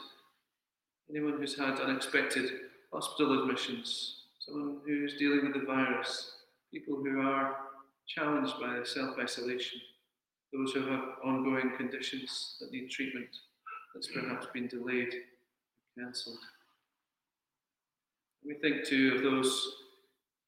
anyone 1.09 1.37
who's 1.37 1.57
had 1.57 1.79
unexpected 1.79 2.49
hospital 2.91 3.41
admissions, 3.41 4.22
someone 4.45 4.79
who's 4.85 5.17
dealing 5.17 5.45
with 5.45 5.53
the 5.53 5.65
virus, 5.65 6.31
people 6.73 6.95
who 6.95 7.21
are 7.21 7.55
challenged 8.07 8.59
by 8.59 8.81
self 8.83 9.17
isolation, 9.19 9.79
those 10.51 10.73
who 10.73 10.87
have 10.87 11.03
ongoing 11.23 11.71
conditions 11.77 12.57
that 12.59 12.71
need 12.71 12.89
treatment 12.89 13.27
that's 13.93 14.07
perhaps 14.07 14.47
been 14.53 14.67
delayed 14.67 15.13
or 15.13 16.03
cancelled. 16.03 16.39
We 18.45 18.55
think 18.55 18.85
too 18.85 19.15
of 19.15 19.23
those 19.23 19.75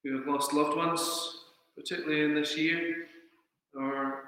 who 0.04 0.18
have 0.18 0.28
lost 0.28 0.54
loved 0.54 0.76
ones 0.76 1.36
particularly 1.76 2.24
in 2.24 2.34
this 2.34 2.58
year, 2.58 3.08
or 3.76 4.24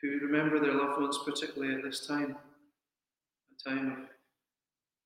who 0.00 0.18
remember 0.26 0.60
their 0.60 0.74
loved 0.74 1.00
ones, 1.00 1.18
particularly 1.24 1.74
at 1.74 1.82
this 1.82 2.06
time, 2.06 2.36
a 2.36 3.68
time 3.68 3.92
of 3.92 3.98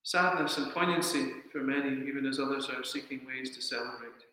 sadness 0.03 0.59
and 0.59 0.73
poignancy 0.73 1.33
for 1.53 1.59
many, 1.59 2.07
even 2.09 2.27
as 2.27 2.39
others 2.39 2.69
are 2.69 2.85
seeking 2.85 3.21
ways 3.27 3.55
to 3.55 3.63
celebrate. 3.63 4.25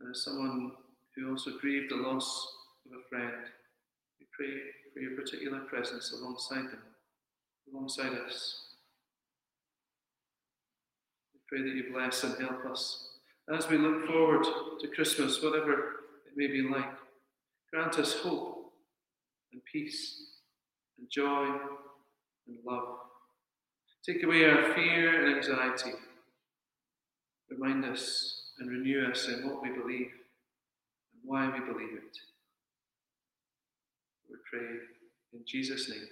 And 0.00 0.10
as 0.10 0.24
someone 0.24 0.72
who 1.14 1.30
also 1.30 1.58
grieved 1.60 1.90
the 1.90 1.96
loss 1.96 2.48
of 2.86 2.92
a 2.98 3.08
friend, 3.08 3.44
we 4.18 4.26
pray 4.36 4.58
for 4.92 5.00
your 5.00 5.20
particular 5.20 5.60
presence 5.60 6.12
alongside 6.12 6.64
them, 6.70 6.82
alongside 7.72 8.12
us. 8.26 8.62
We 11.34 11.40
pray 11.48 11.62
that 11.68 11.76
you 11.76 11.92
bless 11.92 12.24
and 12.24 12.38
help 12.40 12.64
us 12.66 13.08
as 13.52 13.68
we 13.68 13.78
look 13.78 14.06
forward 14.06 14.46
to 14.80 14.88
Christmas, 14.88 15.42
whatever 15.42 15.72
it 16.26 16.36
may 16.36 16.46
be 16.46 16.62
like. 16.62 16.90
Grant 17.72 17.98
us 17.98 18.14
hope 18.20 18.72
and 19.52 19.60
peace 19.70 20.22
and 20.98 21.08
joy 21.10 21.46
and 22.46 22.56
love. 22.64 22.98
Take 24.04 24.22
away 24.22 24.44
our 24.46 24.72
fear 24.72 25.26
and 25.26 25.36
anxiety. 25.36 25.92
Remind 27.50 27.84
us 27.84 28.52
and 28.58 28.70
renew 28.70 29.06
us 29.10 29.28
in 29.28 29.46
what 29.46 29.62
we 29.62 29.68
believe 29.68 30.10
and 31.12 31.22
why 31.22 31.46
we 31.46 31.60
believe 31.60 31.92
it. 31.92 32.16
We 34.30 34.36
pray 34.50 34.66
in 35.34 35.40
Jesus' 35.44 35.90
name. 35.90 36.08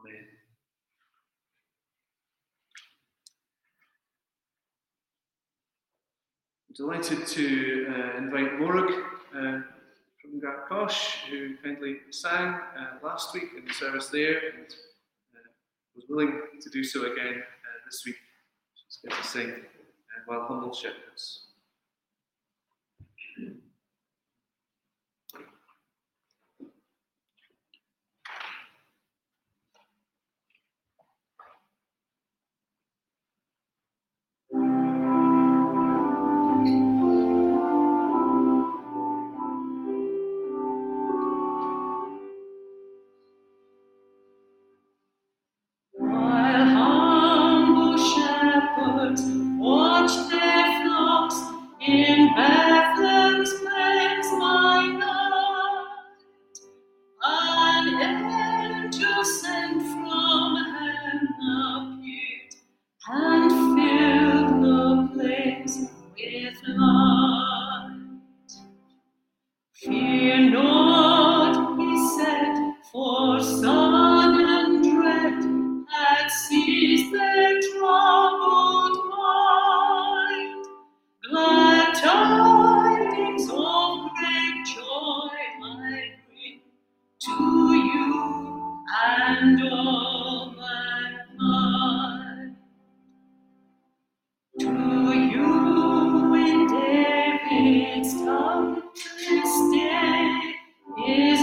Amen. 0.00 0.24
Delighted 6.74 7.26
to 7.26 7.86
uh, 7.90 8.18
invite 8.18 8.58
Morag 8.58 8.94
uh, 9.34 9.60
from 10.22 10.40
Gartcosh, 10.40 11.28
who 11.28 11.56
kindly 11.56 11.98
sang 12.10 12.54
uh, 12.54 12.98
last 13.02 13.34
week 13.34 13.50
in 13.58 13.66
the 13.66 13.74
service 13.74 14.06
there 14.08 14.38
and 14.56 14.74
willing 16.08 16.40
to 16.60 16.70
do 16.70 16.82
so 16.84 17.12
again 17.12 17.34
uh, 17.36 17.78
this 17.86 18.02
week. 18.06 18.16
She's 18.74 18.98
going 19.02 19.20
to 19.20 19.28
sing 19.28 19.50
uh, 19.50 20.20
while 20.26 20.46
humble 20.46 20.74
shepherds. 20.74 21.47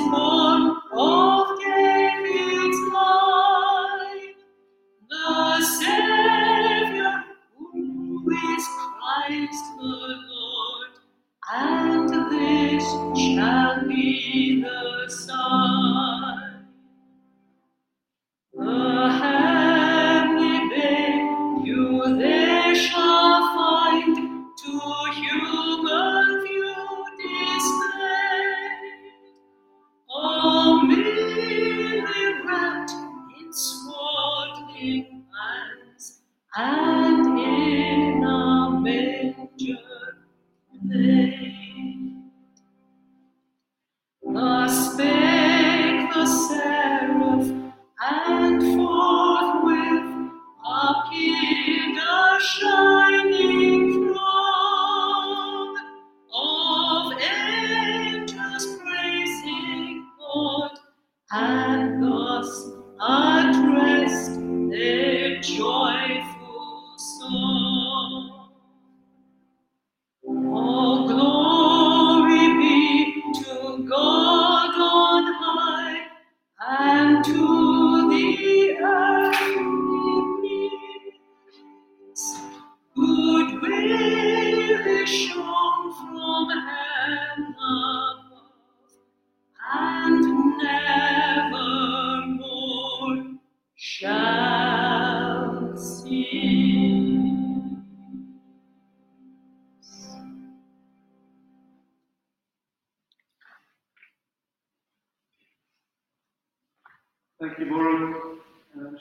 Is 0.06 0.55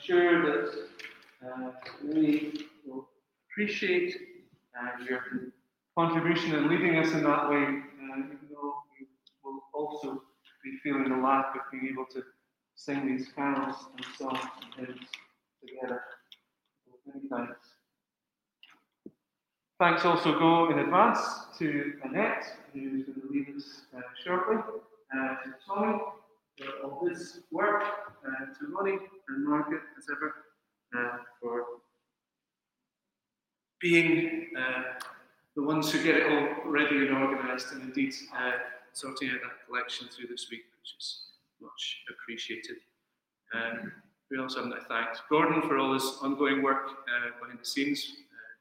sure 0.05 0.45
that 0.45 0.71
uh, 1.45 1.71
many 2.03 2.53
will 2.85 3.07
appreciate 3.49 4.15
uh, 4.79 5.03
your 5.03 5.21
contribution 5.97 6.55
in 6.55 6.69
leading 6.69 6.97
us 6.97 7.11
in 7.13 7.23
that 7.23 7.49
way, 7.49 7.63
uh, 7.63 8.17
even 8.17 8.39
though 8.51 8.73
we 8.99 9.07
will 9.43 9.61
also 9.73 10.21
be 10.63 10.77
feeling 10.83 11.09
the 11.09 11.15
lack 11.15 11.55
of 11.55 11.61
being 11.71 11.87
able 11.91 12.05
to 12.05 12.23
sing 12.75 13.07
these 13.07 13.29
carols 13.35 13.75
and 13.95 14.05
songs 14.17 14.39
and 14.77 14.87
hymns 14.87 15.07
together. 15.65 16.01
Many 17.07 17.27
thanks. 17.29 17.69
Thanks 19.79 20.05
also 20.05 20.39
go 20.39 20.71
in 20.71 20.79
advance 20.79 21.19
to 21.59 21.93
Annette, 22.03 22.45
who's 22.73 23.05
going 23.05 23.21
to 23.21 23.27
lead 23.29 23.55
us 23.55 23.81
uh, 23.95 24.01
shortly, 24.23 24.55
uh, 24.57 25.17
to 25.17 25.53
Tommy 25.67 25.99
for 26.57 26.87
all 26.89 27.07
this 27.07 27.39
work, 27.51 27.83
uh, 28.25 28.45
to 28.45 28.73
Ronnie 28.73 28.97
and 29.29 29.47
market 29.47 29.81
as 29.97 30.05
ever, 30.11 30.33
uh, 30.97 31.17
for 31.41 31.65
being 33.81 34.47
uh, 34.57 34.99
the 35.55 35.63
ones 35.63 35.91
who 35.91 36.03
get 36.03 36.15
it 36.15 36.31
all 36.31 36.71
ready 36.71 37.07
and 37.07 37.15
organised, 37.15 37.71
and 37.73 37.81
indeed 37.81 38.13
uh, 38.37 38.51
sorting 38.93 39.29
out 39.29 39.39
that 39.43 39.65
collection 39.67 40.07
through 40.07 40.27
this 40.27 40.47
week, 40.49 40.63
which 40.79 40.95
is 40.99 41.23
much 41.61 42.03
appreciated. 42.09 42.77
Um, 43.53 43.91
we 44.31 44.39
also 44.39 44.63
have 44.63 44.73
to 44.73 44.85
thank 44.87 45.09
Gordon 45.29 45.61
for 45.61 45.77
all 45.77 45.93
his 45.93 46.17
ongoing 46.21 46.63
work 46.63 46.87
uh, 46.89 47.39
behind 47.39 47.59
the 47.59 47.65
scenes, 47.65 48.05
uh, 48.11 48.55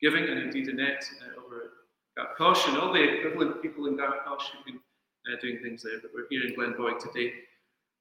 giving, 0.00 0.24
and 0.24 0.38
indeed 0.38 0.68
Annette 0.68 1.04
uh, 1.22 1.40
over 1.40 1.72
at 2.18 2.36
Gartcosh, 2.38 2.68
and 2.68 2.76
all 2.76 2.92
the 2.92 3.02
equivalent 3.02 3.62
people 3.62 3.86
in 3.86 3.96
Gartcosh 3.96 4.42
who've 4.52 4.64
been 4.66 4.80
uh, 5.26 5.36
doing 5.40 5.58
things 5.62 5.82
there, 5.82 5.98
but 6.00 6.10
we're 6.14 6.26
here 6.30 6.46
in 6.46 6.54
Glenboig 6.54 6.98
today. 6.98 7.32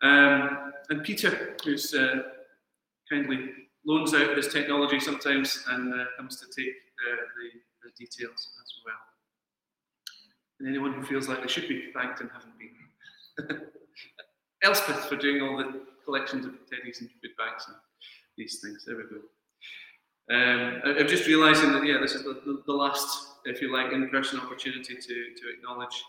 Um, 0.02 0.74
and 0.90 1.04
Peter, 1.04 1.56
who's 1.64 1.94
uh, 1.94 2.22
kindly 3.12 3.50
loans 3.86 4.14
out 4.14 4.36
his 4.38 4.48
technology 4.48 5.00
sometimes 5.00 5.64
and 5.70 5.94
uh, 5.94 6.06
comes 6.18 6.40
to 6.40 6.46
take 6.46 6.74
uh, 6.74 7.16
the, 7.16 7.60
the 7.90 7.92
details 7.98 8.50
as 8.62 8.74
well. 8.86 8.96
And 10.60 10.70
anyone 10.70 10.94
who 10.94 11.04
feels 11.04 11.28
like 11.28 11.42
they 11.42 11.48
should 11.48 11.68
be 11.68 11.92
thanked 11.94 12.22
and 12.22 12.30
haven't 12.32 12.54
been. 12.60 13.62
Elspeth 14.64 15.06
for 15.06 15.16
doing 15.16 15.42
all 15.42 15.58
the 15.58 15.82
collections 16.04 16.46
of 16.46 16.52
teddies 16.52 17.00
and 17.02 17.10
food 17.22 17.32
bags 17.38 17.66
and 17.68 17.78
these 18.38 18.60
things. 18.62 18.84
There 18.86 18.98
we 18.98 19.04
go. 19.04 19.16
Um, 20.32 20.82
I- 20.86 21.00
I'm 21.00 21.08
just 21.08 21.28
realising 21.28 21.72
that, 21.72 21.86
yeah, 21.86 21.98
this 22.02 22.14
is 22.14 22.24
the, 22.24 22.42
the, 22.46 22.62
the 22.68 22.74
last, 22.74 23.28
if 23.46 23.62
you 23.62 23.72
like, 23.74 23.92
in-person 23.94 24.40
opportunity 24.40 24.96
to, 24.96 25.02
to 25.02 25.50
acknowledge 25.58 26.04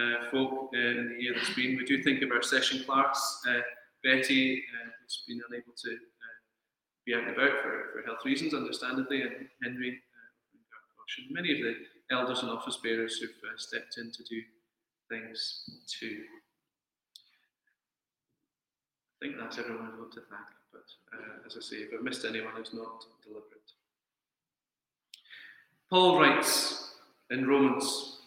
uh, 0.00 0.30
folk 0.30 0.70
uh, 0.74 0.78
in 0.78 1.14
the 1.16 1.22
year 1.22 1.34
that's 1.34 1.54
been. 1.54 1.76
We 1.76 1.84
do 1.84 2.02
think 2.02 2.22
of 2.22 2.30
our 2.30 2.42
session 2.42 2.82
clerks. 2.84 3.40
Uh, 3.48 3.60
Betty 4.02 4.62
uh, 4.74 4.90
has 5.02 5.22
been 5.26 5.40
unable 5.48 5.72
to 5.72 5.90
uh, 5.90 6.38
be 7.06 7.14
out 7.14 7.22
and 7.22 7.36
about 7.36 7.62
for, 7.62 7.90
for 7.92 8.02
health 8.04 8.24
reasons, 8.24 8.54
understandably, 8.54 9.22
and 9.22 9.48
Henry 9.62 9.90
uh, 9.90 11.18
and 11.18 11.30
many 11.30 11.52
of 11.52 11.58
the 11.58 11.74
elders 12.10 12.42
and 12.42 12.50
office 12.50 12.78
bearers 12.82 13.18
who've 13.18 13.30
uh, 13.30 13.56
stepped 13.56 13.98
in 13.98 14.10
to 14.10 14.22
do 14.24 14.40
things 15.08 15.64
too. 16.00 16.22
I 19.22 19.26
think 19.26 19.38
that's 19.40 19.58
everyone 19.58 19.90
I 19.94 19.98
want 19.98 20.12
to 20.12 20.20
thank, 20.20 20.48
but 20.72 21.16
uh, 21.16 21.46
as 21.46 21.56
I 21.56 21.60
say, 21.60 21.76
if 21.76 21.90
I've 21.94 22.04
missed 22.04 22.24
anyone, 22.24 22.52
it's 22.58 22.74
not 22.74 23.04
deliberate. 23.22 23.50
Paul 25.88 26.20
writes 26.20 26.96
in 27.30 27.46
Romans, 27.46 28.18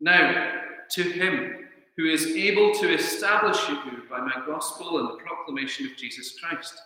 Now 0.00 0.67
to 0.92 1.02
him 1.02 1.66
who 1.96 2.06
is 2.06 2.26
able 2.26 2.72
to 2.74 2.94
establish 2.94 3.68
you 3.68 4.02
by 4.08 4.20
my 4.20 4.42
gospel 4.46 4.98
and 4.98 5.08
the 5.08 5.22
proclamation 5.22 5.86
of 5.86 5.96
Jesus 5.96 6.38
Christ, 6.38 6.80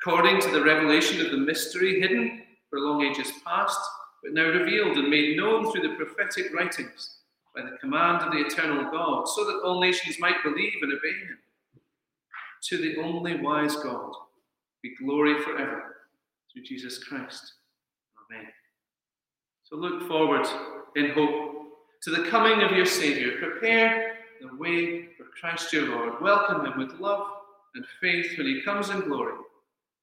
according 0.00 0.40
to 0.40 0.50
the 0.50 0.62
revelation 0.62 1.24
of 1.24 1.32
the 1.32 1.38
mystery 1.38 2.00
hidden 2.00 2.42
for 2.70 2.78
long 2.78 3.02
ages 3.02 3.32
past, 3.44 3.78
but 4.22 4.32
now 4.32 4.48
revealed 4.48 4.96
and 4.96 5.08
made 5.08 5.36
known 5.36 5.70
through 5.70 5.82
the 5.82 5.96
prophetic 5.96 6.54
writings 6.54 7.18
by 7.54 7.62
the 7.62 7.76
command 7.78 8.22
of 8.22 8.32
the 8.32 8.38
eternal 8.38 8.90
God, 8.90 9.24
so 9.28 9.44
that 9.44 9.62
all 9.64 9.80
nations 9.80 10.20
might 10.20 10.42
believe 10.44 10.74
and 10.82 10.92
obey 10.92 11.18
him. 11.26 11.38
To 12.68 12.78
the 12.78 12.96
only 13.02 13.40
wise 13.40 13.76
God 13.76 14.12
be 14.82 14.94
glory 14.96 15.42
forever 15.42 15.96
through 16.52 16.62
Jesus 16.62 17.02
Christ. 17.02 17.54
Amen. 18.30 18.46
So 19.64 19.76
look 19.76 20.06
forward 20.06 20.46
in 20.96 21.10
hope 21.10 21.55
to 22.02 22.10
the 22.10 22.28
coming 22.28 22.62
of 22.62 22.72
your 22.72 22.86
Saviour. 22.86 23.38
Prepare 23.38 24.16
the 24.40 24.56
way 24.56 25.06
for 25.16 25.24
Christ 25.40 25.72
your 25.72 25.88
Lord. 25.88 26.20
Welcome 26.20 26.66
him 26.66 26.78
with 26.78 27.00
love 27.00 27.26
and 27.74 27.84
faith 28.00 28.36
when 28.36 28.46
he 28.46 28.62
comes 28.62 28.90
in 28.90 29.00
glory. 29.00 29.34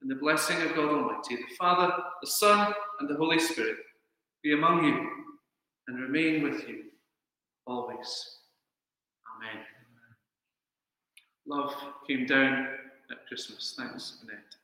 And 0.02 0.12
the 0.12 0.16
blessing 0.16 0.62
of 0.62 0.76
God 0.76 0.90
Almighty, 0.90 1.38
the 1.38 1.56
Father, 1.58 1.94
the 2.22 2.28
Son, 2.28 2.74
and 3.00 3.10
the 3.10 3.16
Holy 3.16 3.40
Spirit 3.40 3.78
be 4.44 4.54
among 4.54 4.84
you 4.84 5.10
and 5.88 6.00
remain 6.00 6.44
with 6.44 6.68
you 6.68 6.84
always. 7.66 8.40
Amen. 9.38 9.64
Love 11.46 11.74
came 12.08 12.26
down 12.26 12.68
at 13.12 13.28
Christmas. 13.28 13.76
Thanks, 13.78 14.20
Annette. 14.24 14.56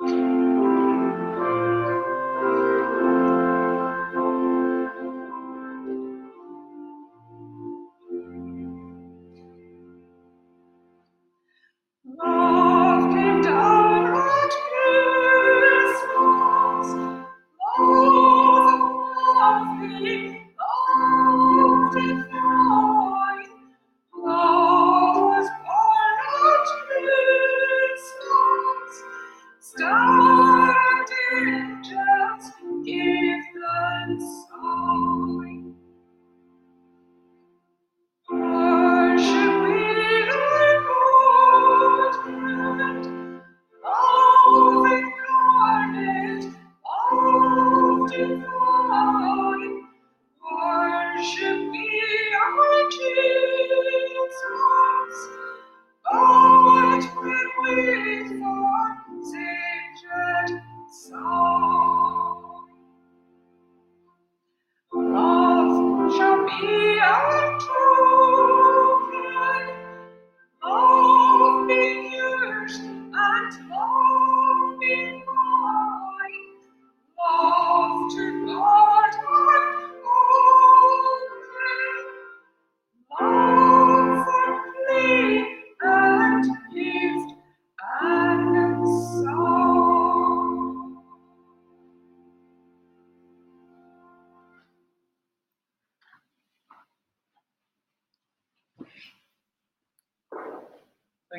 Love 0.00 0.40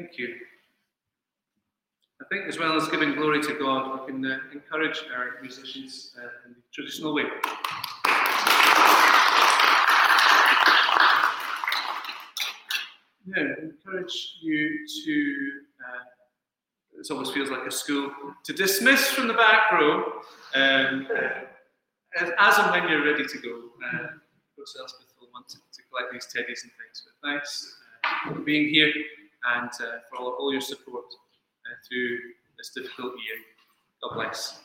Thank 0.06 0.20
you. 0.20 0.36
I 2.22 2.26
think, 2.26 2.48
as 2.48 2.60
well 2.60 2.78
as 2.78 2.88
giving 2.90 3.16
glory 3.16 3.42
to 3.42 3.56
God, 3.56 4.02
we 4.02 4.12
can 4.12 4.24
uh, 4.24 4.38
encourage 4.54 5.04
our 5.18 5.42
musicians 5.42 6.16
uh, 6.16 6.28
in 6.46 6.54
the 6.54 6.62
traditional 6.72 7.16
way. 7.16 7.24
Yeah, 13.26 13.64
encourage 13.64 14.36
you 14.42 14.88
to. 15.06 15.52
Uh, 15.84 16.04
this 16.96 17.10
always 17.10 17.32
feels 17.32 17.50
like 17.50 17.66
a 17.66 17.72
school 17.72 18.12
to 18.44 18.54
dismiss 18.54 19.08
from 19.10 19.28
the 19.28 19.34
back 19.34 19.72
row, 19.72 20.04
um, 20.54 21.08
as, 22.22 22.30
as 22.38 22.58
and 22.60 22.70
when 22.70 22.88
you're 22.90 23.04
ready 23.04 23.26
to 23.26 23.38
go. 23.40 23.70
Uh, 23.92 24.08
Elspeth 24.60 25.08
will 25.20 25.30
want 25.34 25.48
to, 25.50 25.58
to 25.58 25.82
collect 25.90 26.14
these 26.14 26.28
teddies 26.28 26.62
and 26.62 26.72
things. 26.78 27.04
But 27.22 27.28
thanks 27.28 27.76
uh, 28.04 28.34
for 28.34 28.40
being 28.42 28.70
here 28.70 28.94
and 29.54 29.70
uh, 29.70 30.00
for 30.10 30.18
all, 30.18 30.36
all 30.40 30.52
your 30.52 30.62
support 30.62 31.06
uh, 31.06 31.76
through 31.88 32.18
this 32.58 32.72
difficult 32.76 33.14
year. 33.26 33.38
God 34.02 34.16
bless. 34.16 34.60